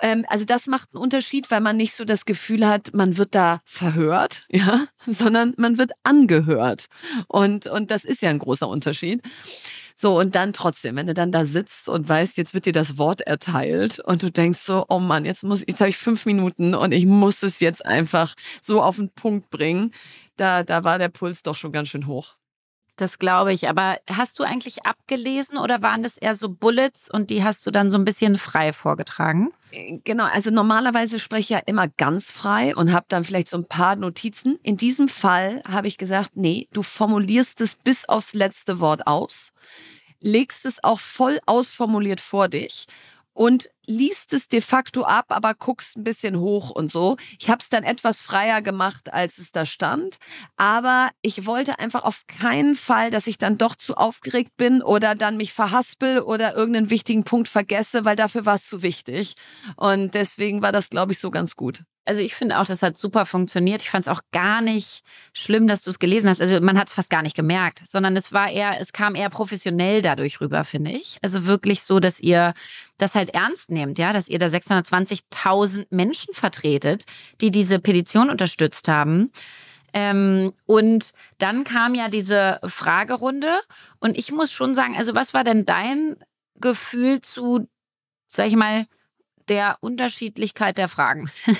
[0.00, 3.34] Ähm, also das macht einen Unterschied, weil man nicht so das Gefühl hat, man wird
[3.34, 6.86] da verhört, ja, sondern man wird angehört.
[7.28, 9.22] Und, und das ist ja ein großer Unterschied.
[10.00, 12.98] So, und dann trotzdem, wenn du dann da sitzt und weißt, jetzt wird dir das
[12.98, 16.76] Wort erteilt und du denkst so, oh Mann, jetzt muss, jetzt habe ich fünf Minuten
[16.76, 19.92] und ich muss es jetzt einfach so auf den Punkt bringen.
[20.36, 22.36] Da, da war der Puls doch schon ganz schön hoch.
[22.98, 23.68] Das glaube ich.
[23.68, 27.70] Aber hast du eigentlich abgelesen oder waren das eher so Bullets und die hast du
[27.70, 29.52] dann so ein bisschen frei vorgetragen?
[29.70, 33.56] Äh, genau, also normalerweise spreche ich ja immer ganz frei und habe dann vielleicht so
[33.56, 34.58] ein paar Notizen.
[34.64, 39.52] In diesem Fall habe ich gesagt, nee, du formulierst es bis aufs letzte Wort aus
[40.20, 42.86] legst es auch voll ausformuliert vor dich
[43.38, 47.16] und liest es de facto ab, aber guckst ein bisschen hoch und so.
[47.38, 50.16] Ich habe es dann etwas freier gemacht, als es da stand.
[50.56, 55.14] Aber ich wollte einfach auf keinen Fall, dass ich dann doch zu aufgeregt bin oder
[55.14, 59.34] dann mich verhaspel oder irgendeinen wichtigen Punkt vergesse, weil dafür war es zu wichtig.
[59.76, 61.84] Und deswegen war das, glaube ich, so ganz gut.
[62.08, 63.82] Also ich finde auch, das hat super funktioniert.
[63.82, 65.02] Ich fand es auch gar nicht
[65.34, 66.40] schlimm, dass du es gelesen hast.
[66.40, 69.28] Also man hat es fast gar nicht gemerkt, sondern es war eher, es kam eher
[69.28, 71.18] professionell dadurch rüber, finde ich.
[71.20, 72.54] Also wirklich so, dass ihr
[72.96, 77.04] das halt ernst nehmt, ja, dass ihr da 620.000 Menschen vertretet,
[77.42, 79.30] die diese Petition unterstützt haben.
[79.92, 83.60] Ähm, und dann kam ja diese Fragerunde
[84.00, 86.16] und ich muss schon sagen, also was war denn dein
[86.54, 87.68] Gefühl zu,
[88.26, 88.86] sag ich mal,
[89.48, 91.30] der Unterschiedlichkeit der Fragen?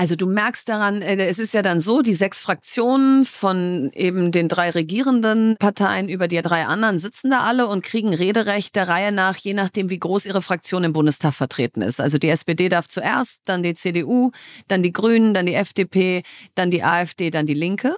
[0.00, 4.30] Also du merkst daran, äh, es ist ja dann so, die sechs Fraktionen von eben
[4.30, 8.86] den drei regierenden Parteien über die drei anderen sitzen da alle und kriegen Rederecht der
[8.86, 12.00] Reihe nach, je nachdem, wie groß ihre Fraktion im Bundestag vertreten ist.
[12.00, 14.30] Also die SPD darf zuerst, dann die CDU,
[14.68, 16.22] dann die Grünen, dann die FDP,
[16.54, 17.96] dann die AfD, dann die Linke.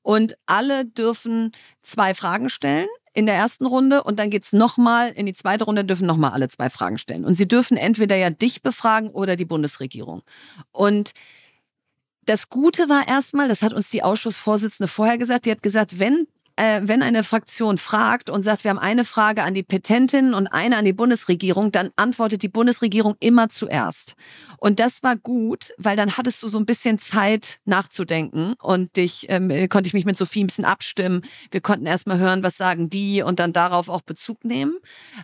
[0.00, 5.26] Und alle dürfen zwei Fragen stellen in der ersten Runde und dann geht's nochmal in
[5.26, 7.26] die zweite Runde, dürfen nochmal alle zwei Fragen stellen.
[7.26, 10.22] Und sie dürfen entweder ja dich befragen oder die Bundesregierung.
[10.70, 11.12] Und
[12.24, 16.26] das Gute war erstmal, das hat uns die Ausschussvorsitzende vorher gesagt, die hat gesagt, wenn
[16.56, 20.48] äh, wenn eine Fraktion fragt und sagt, wir haben eine Frage an die Petentin und
[20.48, 24.14] eine an die Bundesregierung, dann antwortet die Bundesregierung immer zuerst.
[24.58, 29.26] Und das war gut, weil dann hattest du so ein bisschen Zeit nachzudenken und dich
[29.28, 31.22] ähm, konnte ich mich mit Sophie ein bisschen abstimmen.
[31.50, 34.76] Wir konnten erstmal hören, was sagen die und dann darauf auch Bezug nehmen.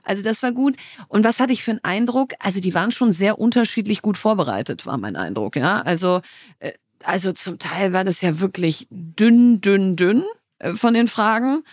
[0.03, 0.77] Also das war gut.
[1.09, 2.33] Und was hatte ich für einen Eindruck?
[2.41, 5.57] Also die waren schon sehr unterschiedlich gut vorbereitet, war mein Eindruck.
[5.57, 6.21] Ja, also
[6.59, 6.73] äh,
[7.05, 10.25] also zum Teil war das ja wirklich dünn, dünn, dünn
[10.59, 11.65] äh, von den Fragen.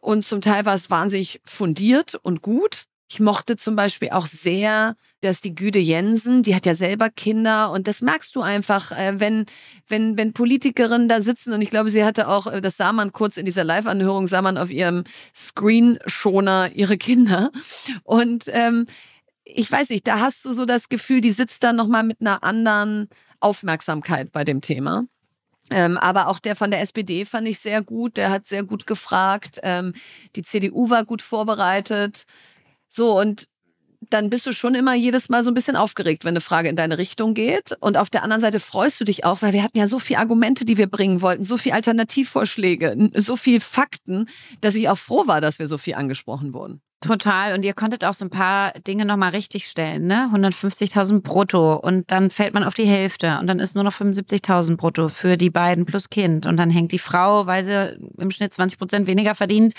[0.00, 2.84] Und zum Teil war es wahnsinnig fundiert und gut.
[3.12, 7.72] Ich mochte zum Beispiel auch sehr, dass die Güde Jensen, die hat ja selber Kinder
[7.72, 9.46] und das merkst du einfach, äh, wenn,
[9.88, 13.12] wenn, wenn Politikerinnen da sitzen und ich glaube, sie hatte auch, äh, das sah man
[13.12, 15.02] kurz in dieser Live-Anhörung, sah man auf ihrem
[15.34, 17.50] Screenschoner ihre Kinder.
[18.04, 18.86] Und ähm,
[19.44, 22.44] ich weiß nicht, da hast du so das Gefühl, die sitzt da nochmal mit einer
[22.44, 23.08] anderen
[23.40, 25.04] Aufmerksamkeit bei dem Thema.
[25.70, 28.16] Ähm, aber auch der von der SPD fand ich sehr gut.
[28.16, 29.60] Der hat sehr gut gefragt.
[29.62, 29.94] Ähm,
[30.36, 32.24] die CDU war gut vorbereitet.
[32.88, 33.46] So, und
[34.08, 36.76] dann bist du schon immer jedes Mal so ein bisschen aufgeregt, wenn eine Frage in
[36.76, 37.76] deine Richtung geht.
[37.80, 40.18] Und auf der anderen Seite freust du dich auch, weil wir hatten ja so viele
[40.18, 44.28] Argumente, die wir bringen wollten, so viele Alternativvorschläge, so viele Fakten,
[44.60, 46.80] dass ich auch froh war, dass wir so viel angesprochen wurden.
[47.02, 47.54] Total.
[47.54, 50.30] Und ihr konntet auch so ein paar Dinge nochmal richtig stellen, ne?
[50.34, 51.74] 150.000 brutto.
[51.76, 53.38] Und dann fällt man auf die Hälfte.
[53.40, 56.44] Und dann ist nur noch 75.000 brutto für die beiden plus Kind.
[56.44, 59.72] Und dann hängt die Frau, weil sie im Schnitt 20 Prozent weniger verdient,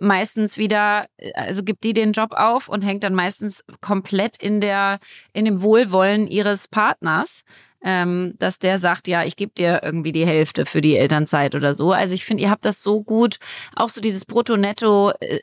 [0.00, 4.98] meistens wieder, also gibt die den Job auf und hängt dann meistens komplett in der,
[5.34, 7.44] in dem Wohlwollen ihres Partners
[7.84, 11.74] ähm, dass der sagt, ja, ich gebe dir irgendwie die Hälfte für die Elternzeit oder
[11.74, 11.92] so.
[11.92, 13.38] Also ich finde, ihr habt das so gut,
[13.74, 15.40] auch so dieses Brutto-Netto äh,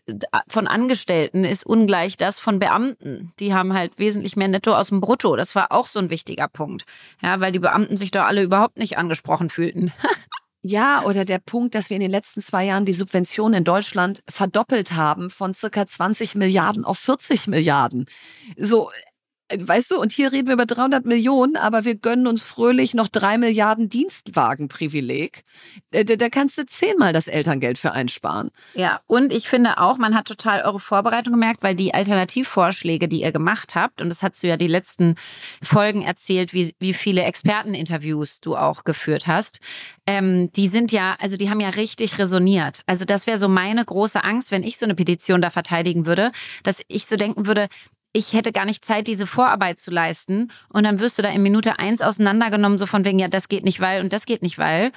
[0.47, 3.33] von Angestellten ist ungleich das von Beamten.
[3.39, 5.35] Die haben halt wesentlich mehr Netto aus dem Brutto.
[5.35, 6.85] Das war auch so ein wichtiger Punkt.
[7.21, 9.91] Ja, weil die Beamten sich da alle überhaupt nicht angesprochen fühlten.
[10.61, 14.23] Ja, oder der Punkt, dass wir in den letzten zwei Jahren die Subventionen in Deutschland
[14.27, 18.07] verdoppelt haben von circa 20 Milliarden auf 40 Milliarden.
[18.57, 18.91] So,
[19.57, 23.07] Weißt du, und hier reden wir über 300 Millionen, aber wir gönnen uns fröhlich noch
[23.07, 25.43] drei Milliarden Dienstwagenprivileg.
[25.91, 28.51] Da, da kannst du zehnmal das Elterngeld für einsparen.
[28.75, 33.21] Ja, und ich finde auch, man hat total eure Vorbereitung gemerkt, weil die Alternativvorschläge, die
[33.21, 35.15] ihr gemacht habt, und das hast du ja die letzten
[35.63, 39.61] Folgen erzählt, wie, wie viele Experteninterviews du auch geführt hast,
[40.05, 42.83] ähm, die sind ja, also die haben ja richtig resoniert.
[42.85, 46.31] Also das wäre so meine große Angst, wenn ich so eine Petition da verteidigen würde,
[46.63, 47.67] dass ich so denken würde,
[48.13, 50.51] ich hätte gar nicht Zeit, diese Vorarbeit zu leisten.
[50.69, 53.63] Und dann wirst du da in Minute eins auseinandergenommen, so von wegen, ja, das geht
[53.63, 54.91] nicht, weil und das geht nicht, weil.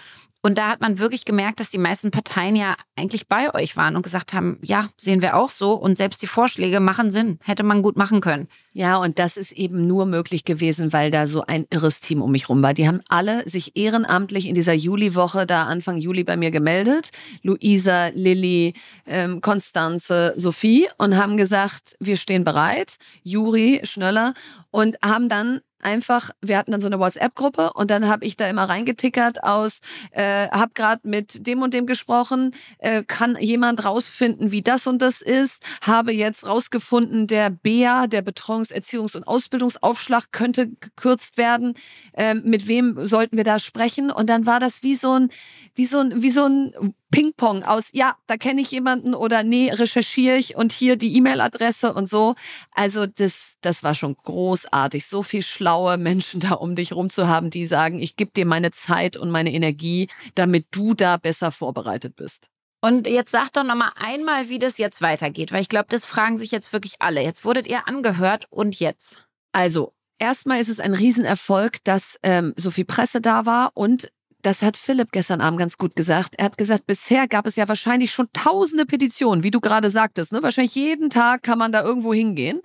[0.44, 3.94] Und da hat man wirklich gemerkt, dass die meisten Parteien ja eigentlich bei euch waren
[3.94, 5.74] und gesagt haben, ja, sehen wir auch so.
[5.74, 8.48] Und selbst die Vorschläge machen Sinn, hätte man gut machen können.
[8.72, 12.32] Ja, und das ist eben nur möglich gewesen, weil da so ein irres Team um
[12.32, 12.74] mich rum war.
[12.74, 17.10] Die haben alle sich ehrenamtlich in dieser Juliwoche, da Anfang Juli bei mir gemeldet.
[17.42, 18.74] Luisa, Lilly,
[19.06, 22.96] ähm, Konstanze, Sophie und haben gesagt, wir stehen bereit.
[23.22, 24.34] Juri, Schnöller
[24.72, 28.48] und haben dann einfach, wir hatten dann so eine WhatsApp-Gruppe und dann habe ich da
[28.48, 29.80] immer reingetickert aus,
[30.12, 35.02] äh, habe gerade mit dem und dem gesprochen, äh, kann jemand rausfinden, wie das und
[35.02, 41.74] das ist, habe jetzt rausgefunden, der BEA, der Betreuungs-, Erziehungs- und Ausbildungsaufschlag könnte gekürzt werden,
[42.14, 44.10] äh, mit wem sollten wir da sprechen?
[44.10, 45.30] Und dann war das wie so ein,
[45.74, 49.70] wie so ein, wie so ein Ping-Pong aus, ja, da kenne ich jemanden oder nee,
[49.70, 52.34] recherchiere ich und hier die E-Mail-Adresse und so.
[52.72, 57.28] Also das, das war schon großartig, so viel schlaue Menschen da um dich rum zu
[57.28, 61.52] haben, die sagen, ich gebe dir meine Zeit und meine Energie, damit du da besser
[61.52, 62.48] vorbereitet bist.
[62.80, 66.04] Und jetzt sag doch noch mal einmal, wie das jetzt weitergeht, weil ich glaube, das
[66.04, 67.22] fragen sich jetzt wirklich alle.
[67.22, 69.28] Jetzt wurdet ihr angehört und jetzt?
[69.52, 74.10] Also, erstmal ist es ein Riesenerfolg, dass ähm, so viel Presse da war und
[74.42, 76.34] das hat Philipp gestern Abend ganz gut gesagt.
[76.36, 80.32] Er hat gesagt, bisher gab es ja wahrscheinlich schon tausende Petitionen, wie du gerade sagtest.
[80.32, 80.42] Ne?
[80.42, 82.60] Wahrscheinlich jeden Tag kann man da irgendwo hingehen.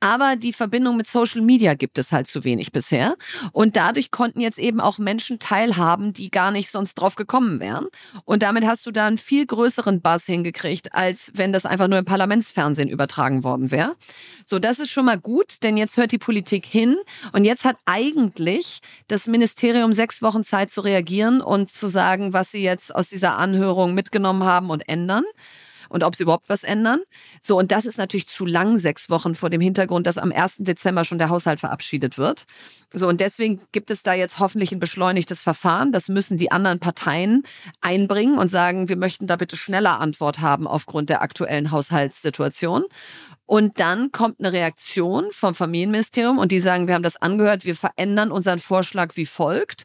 [0.00, 3.16] Aber die Verbindung mit Social Media gibt es halt zu wenig bisher.
[3.52, 7.86] Und dadurch konnten jetzt eben auch Menschen teilhaben, die gar nicht sonst drauf gekommen wären.
[8.26, 11.98] Und damit hast du da einen viel größeren Buzz hingekriegt, als wenn das einfach nur
[11.98, 13.96] im Parlamentsfernsehen übertragen worden wäre.
[14.44, 16.98] So, das ist schon mal gut, denn jetzt hört die Politik hin.
[17.32, 22.32] Und jetzt hat eigentlich das Ministerium sechs Wochen Zeit zu reagieren reflektieren und zu sagen,
[22.32, 25.24] was sie jetzt aus dieser Anhörung mitgenommen haben und ändern
[25.92, 27.00] und ob sie überhaupt was ändern.
[27.42, 30.56] So, und das ist natürlich zu lang, sechs Wochen vor dem Hintergrund, dass am 1.
[30.60, 32.46] Dezember schon der Haushalt verabschiedet wird.
[32.90, 35.92] So, und deswegen gibt es da jetzt hoffentlich ein beschleunigtes Verfahren.
[35.92, 37.42] Das müssen die anderen Parteien
[37.82, 42.84] einbringen und sagen, wir möchten da bitte schneller Antwort haben aufgrund der aktuellen Haushaltssituation.
[43.44, 47.76] Und dann kommt eine Reaktion vom Familienministerium und die sagen, wir haben das angehört, wir
[47.76, 49.82] verändern unseren Vorschlag wie folgt.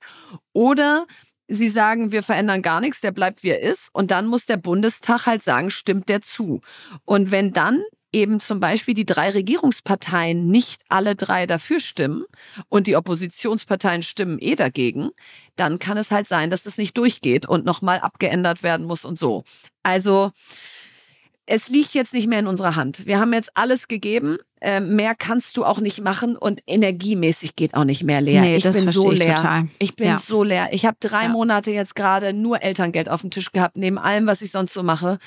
[0.54, 1.06] Oder
[1.48, 3.90] Sie sagen, wir verändern gar nichts, der bleibt wie er ist.
[3.94, 6.62] Und dann muss der Bundestag halt sagen, stimmt der zu.
[7.06, 12.26] Und wenn dann eben zum Beispiel die drei Regierungsparteien nicht alle drei dafür stimmen
[12.70, 15.10] und die Oppositionsparteien stimmen eh dagegen,
[15.56, 19.20] dann kann es halt sein, dass es nicht durchgeht und nochmal abgeändert werden muss und
[19.20, 19.44] so.
[19.84, 20.32] Also
[21.50, 23.06] es liegt jetzt nicht mehr in unserer Hand.
[23.06, 24.38] Wir haben jetzt alles gegeben.
[24.60, 28.42] Äh, mehr kannst du auch nicht machen und energiemäßig geht auch nicht mehr leer.
[28.42, 29.36] Nee, ich bin so ich leer.
[29.36, 29.68] Total.
[29.80, 30.18] Ich bin ja.
[30.18, 30.70] so leer.
[30.72, 31.30] Ich habe drei ja.
[31.30, 34.84] Monate jetzt gerade nur Elterngeld auf dem Tisch gehabt, neben allem, was ich sonst so
[34.84, 35.20] mache.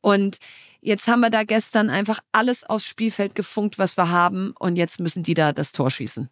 [0.00, 0.38] Und
[0.80, 4.54] jetzt haben wir da gestern einfach alles aufs Spielfeld gefunkt, was wir haben.
[4.58, 6.28] Und jetzt müssen die da das Tor schießen.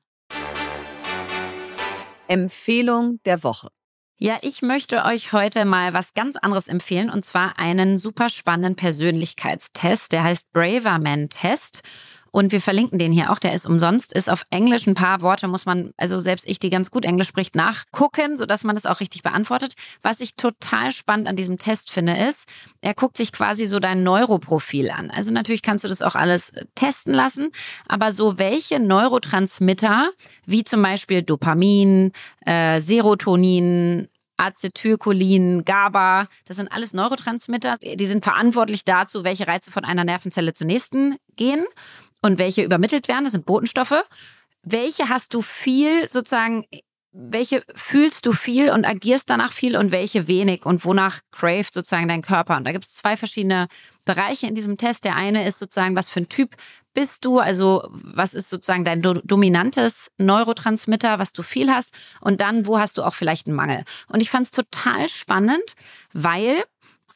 [2.26, 3.68] Empfehlung der Woche.
[4.18, 8.74] Ja, ich möchte euch heute mal was ganz anderes empfehlen und zwar einen super spannenden
[8.74, 10.10] Persönlichkeitstest.
[10.10, 11.82] Der heißt Braverman Test.
[12.36, 14.86] Und wir verlinken den hier auch, der ist umsonst, ist auf Englisch.
[14.86, 18.62] Ein paar Worte muss man, also selbst ich, die ganz gut Englisch spricht, nachgucken, sodass
[18.62, 19.72] man das auch richtig beantwortet.
[20.02, 22.46] Was ich total spannend an diesem Test finde, ist,
[22.82, 25.10] er guckt sich quasi so dein Neuroprofil an.
[25.10, 27.52] Also natürlich kannst du das auch alles äh, testen lassen,
[27.88, 30.10] aber so welche Neurotransmitter,
[30.44, 32.12] wie zum Beispiel Dopamin,
[32.44, 37.78] äh, Serotonin, Acetylcholin, GABA, das sind alles Neurotransmitter.
[37.78, 41.64] Die sind verantwortlich dazu, welche Reize von einer Nervenzelle zur nächsten gehen
[42.22, 43.24] und welche übermittelt werden.
[43.24, 44.04] Das sind Botenstoffe.
[44.62, 46.64] Welche hast du viel sozusagen,
[47.12, 52.08] welche fühlst du viel und agierst danach viel und welche wenig und wonach craved sozusagen
[52.08, 52.56] dein Körper?
[52.56, 53.68] Und da gibt es zwei verschiedene
[54.04, 55.04] Bereiche in diesem Test.
[55.04, 56.56] Der eine ist sozusagen, was für ein Typ
[56.94, 57.38] bist du?
[57.38, 61.94] Also was ist sozusagen dein do dominantes Neurotransmitter, was du viel hast?
[62.20, 63.84] Und dann, wo hast du auch vielleicht einen Mangel?
[64.08, 65.74] Und ich fand es total spannend,
[66.12, 66.64] weil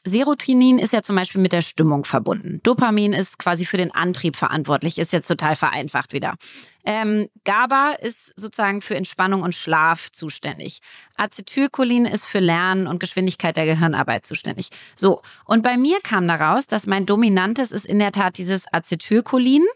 [0.04, 2.60] Serotonin ist ja zum Beispiel mit der Stimmung verbunden.
[2.62, 6.36] Dopamin ist quasi für den Antrieb verantwortlich, ist jetzt total vereinfacht wieder.
[6.84, 10.80] Ähm, GABA ist sozusagen für Entspannung und Schlaf zuständig.
[11.16, 14.70] Acetylcholin ist für Lernen und Geschwindigkeit der Gehirnarbeit zuständig.
[14.96, 19.66] So, und bei mir kam daraus, dass mein dominantes ist in der Tat dieses Acetylcholin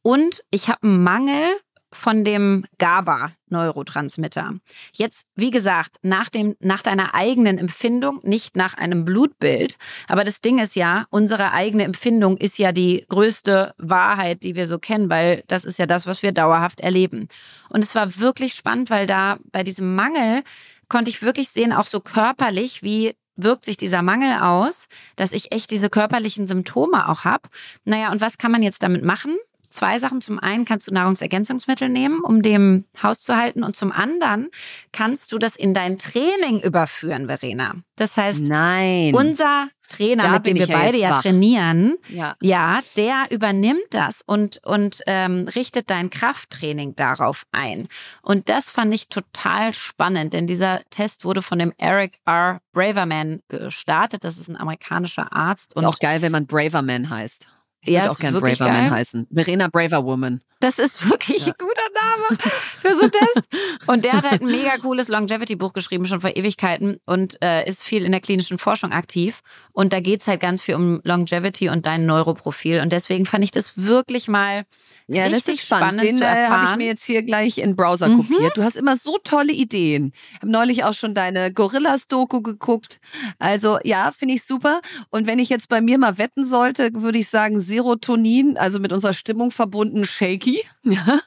[0.00, 1.44] und ich habe einen Mangel
[1.92, 4.54] von dem GABA-Neurotransmitter.
[4.92, 9.78] Jetzt, wie gesagt, nach, dem, nach deiner eigenen Empfindung, nicht nach einem Blutbild.
[10.08, 14.66] Aber das Ding ist ja, unsere eigene Empfindung ist ja die größte Wahrheit, die wir
[14.66, 17.28] so kennen, weil das ist ja das, was wir dauerhaft erleben.
[17.68, 20.42] Und es war wirklich spannend, weil da bei diesem Mangel
[20.88, 25.52] konnte ich wirklich sehen, auch so körperlich, wie wirkt sich dieser Mangel aus, dass ich
[25.52, 27.48] echt diese körperlichen Symptome auch habe.
[27.84, 29.36] Naja, und was kann man jetzt damit machen?
[29.76, 30.20] Zwei Sachen.
[30.20, 33.62] Zum einen kannst du Nahrungsergänzungsmittel nehmen, um dem Haus zu halten.
[33.62, 34.48] Und zum anderen
[34.92, 37.74] kannst du das in dein Training überführen, Verena.
[37.96, 39.14] Das heißt, Nein.
[39.14, 42.36] unser Trainer, da mit dem wir ja beide ja trainieren, ja.
[42.40, 47.88] ja, der übernimmt das und, und ähm, richtet dein Krafttraining darauf ein.
[48.22, 52.60] Und das fand ich total spannend, denn dieser Test wurde von dem Eric R.
[52.72, 54.24] Braverman gestartet.
[54.24, 55.74] Das ist ein amerikanischer Arzt.
[55.76, 57.46] Ist auch geil, wenn man Braverman heißt.
[57.82, 58.90] Ich Ja, würde ist auch gern wirklich Braver Man geil.
[58.90, 59.26] heißen.
[59.32, 60.40] Verena Braver Woman.
[60.60, 62.40] Das ist wirklich ein guter Name
[62.78, 63.46] für so einen Test.
[63.86, 67.82] Und der hat halt ein mega cooles Longevity-Buch geschrieben, schon vor Ewigkeiten und äh, ist
[67.84, 69.40] viel in der klinischen Forschung aktiv.
[69.72, 72.80] Und da geht's halt ganz viel um Longevity und dein Neuroprofil.
[72.80, 74.64] Und deswegen fand ich das wirklich mal
[75.08, 76.00] Ja, das richtig ist spannend.
[76.00, 78.26] spannend Den zu äh, habe ich mir jetzt hier gleich in Browser Mhm.
[78.26, 78.56] kopiert.
[78.56, 80.12] Du hast immer so tolle Ideen.
[80.32, 82.98] Ich habe neulich auch schon deine Gorillas-Doku geguckt.
[83.38, 84.80] Also ja, finde ich super.
[85.10, 88.92] Und wenn ich jetzt bei mir mal wetten sollte, würde ich sagen Serotonin, also mit
[88.92, 90.62] unserer Stimmung verbunden, shaky.
[90.86, 91.18] Ja.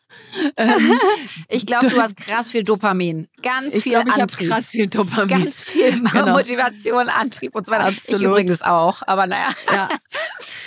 [0.55, 0.93] Ähm,
[1.49, 3.27] Ich glaube, du hast krass viel Dopamin.
[3.43, 4.49] Ganz ich viel glaube, ich habe Antrieb.
[4.49, 5.27] krass viel Dopamin.
[5.27, 6.31] Ganz viel Genau.
[6.37, 7.89] Motivation, Antrieb und so weiter.
[7.89, 8.21] Ich Absolut.
[8.21, 9.01] übrigens auch.
[9.05, 9.89] Aber naja, ja.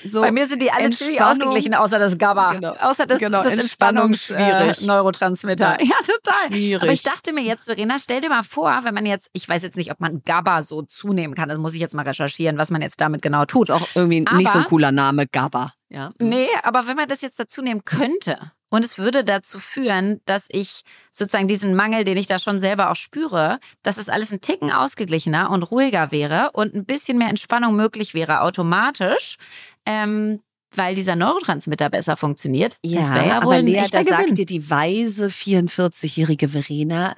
[0.05, 2.53] So, bei mir sind die alle ziemlich ausgeglichen, außer das GABA.
[2.55, 2.73] Genau.
[2.81, 4.83] Außer das, Genau, das Entspannung Entspannungs schwierig.
[4.83, 5.79] äh, Neurotransmitter.
[5.83, 6.49] Ja, total.
[6.49, 6.83] Schwierig.
[6.83, 9.63] Aber ich dachte mir jetzt, Verena, stell dir mal vor, wenn man jetzt, ich weiß
[9.63, 11.49] jetzt nicht, ob man GABA so zunehmen kann.
[11.49, 13.71] Das muss ich jetzt mal recherchieren, was man jetzt damit genau tut.
[13.71, 15.72] ist auch irgendwie nicht so ein Aber- cooler Name, GABA.
[15.93, 16.13] Ja.
[16.19, 20.47] Nee, aber wenn man das jetzt dazu nehmen könnte und es würde dazu führen, dass
[20.51, 20.83] ich
[21.13, 24.73] sozusagen diesen Mangel, den ich da schon selber auch spüre, dass es alles ein Ticken
[24.73, 29.37] ausgeglichener und ruhiger wäre und ein bisschen mehr Entspannung möglich wäre automatisch,
[29.85, 30.41] ähm,
[30.75, 32.79] weil dieser Neurotransmitter besser funktioniert.
[32.83, 37.15] das wäre ja wohl aber Lea, da sagt dir die weise 44-jährige Verena,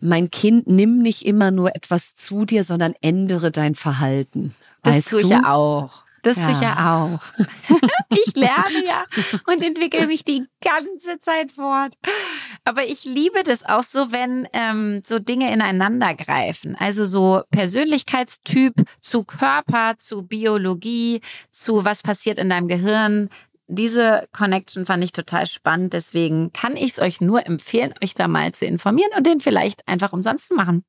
[0.00, 4.56] mein Kind, nimm nicht immer nur etwas zu dir, sondern ändere dein Verhalten.
[4.82, 5.34] Das weißt tue ich du?
[5.34, 6.05] ja auch.
[6.22, 6.74] Das tue ich Ja.
[6.74, 7.20] ja auch.
[8.10, 9.04] ich lerne ja
[9.46, 11.94] und entwickle mich die ganze Zeit fort.
[12.64, 16.76] Aber ich liebe das auch so, wenn ähm, so Dinge ineinander greifen.
[16.78, 23.28] Also so Persönlichkeitstyp zu Körper, zu Biologie, zu was passiert in deinem Gehirn.
[23.68, 25.92] Diese Connection fand ich total spannend.
[25.92, 29.86] Deswegen kann ich es euch nur empfehlen, euch da mal zu informieren und den vielleicht
[29.88, 30.84] einfach umsonst zu machen.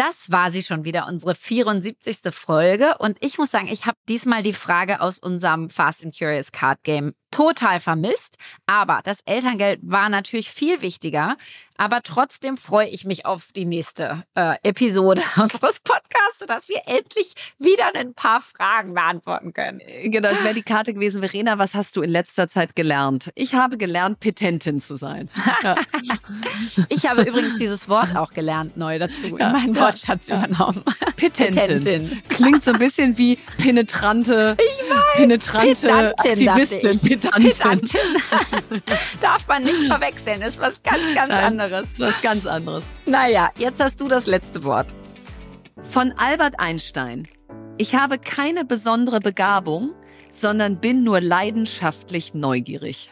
[0.00, 2.34] Das war sie schon wieder, unsere 74.
[2.34, 2.96] Folge.
[3.00, 6.82] Und ich muss sagen, ich habe diesmal die Frage aus unserem Fast and Curious Card
[6.84, 8.36] Game total vermisst.
[8.66, 11.36] Aber das Elterngeld war natürlich viel wichtiger.
[11.80, 17.32] Aber trotzdem freue ich mich auf die nächste äh, Episode unseres Podcasts, sodass wir endlich
[17.58, 19.80] wieder ein paar Fragen beantworten können.
[20.04, 21.22] Genau, das wäre die Karte gewesen.
[21.22, 23.30] Verena, was hast du in letzter Zeit gelernt?
[23.34, 25.30] Ich habe gelernt, Petentin zu sein.
[25.62, 25.76] Ja.
[26.88, 30.82] Ich habe übrigens dieses Wort auch gelernt neu dazu Ja, in meinen ja, Wortschatz übernommen.
[31.16, 31.80] Petentin.
[31.80, 32.22] Petentin.
[32.28, 34.56] Klingt so ein bisschen wie penetrante,
[35.14, 37.00] penetrante Pedantin, dachte Aktivistin.
[37.20, 37.50] Pedantin.
[37.50, 38.82] Pedantin.
[39.20, 41.44] Darf man nicht verwechseln, ist was ganz, ganz Nein.
[41.44, 41.88] anderes.
[41.98, 42.84] Was ganz anderes.
[43.06, 44.94] Naja, jetzt hast du das letzte Wort.
[45.82, 47.26] Von Albert Einstein.
[47.78, 49.92] Ich habe keine besondere Begabung,
[50.30, 53.10] sondern bin nur leidenschaftlich neugierig.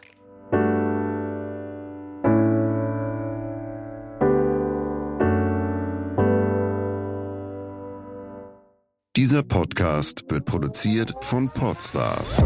[9.16, 12.40] Dieser Podcast wird produziert von Podstars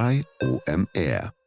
[0.00, 1.39] bei OMR.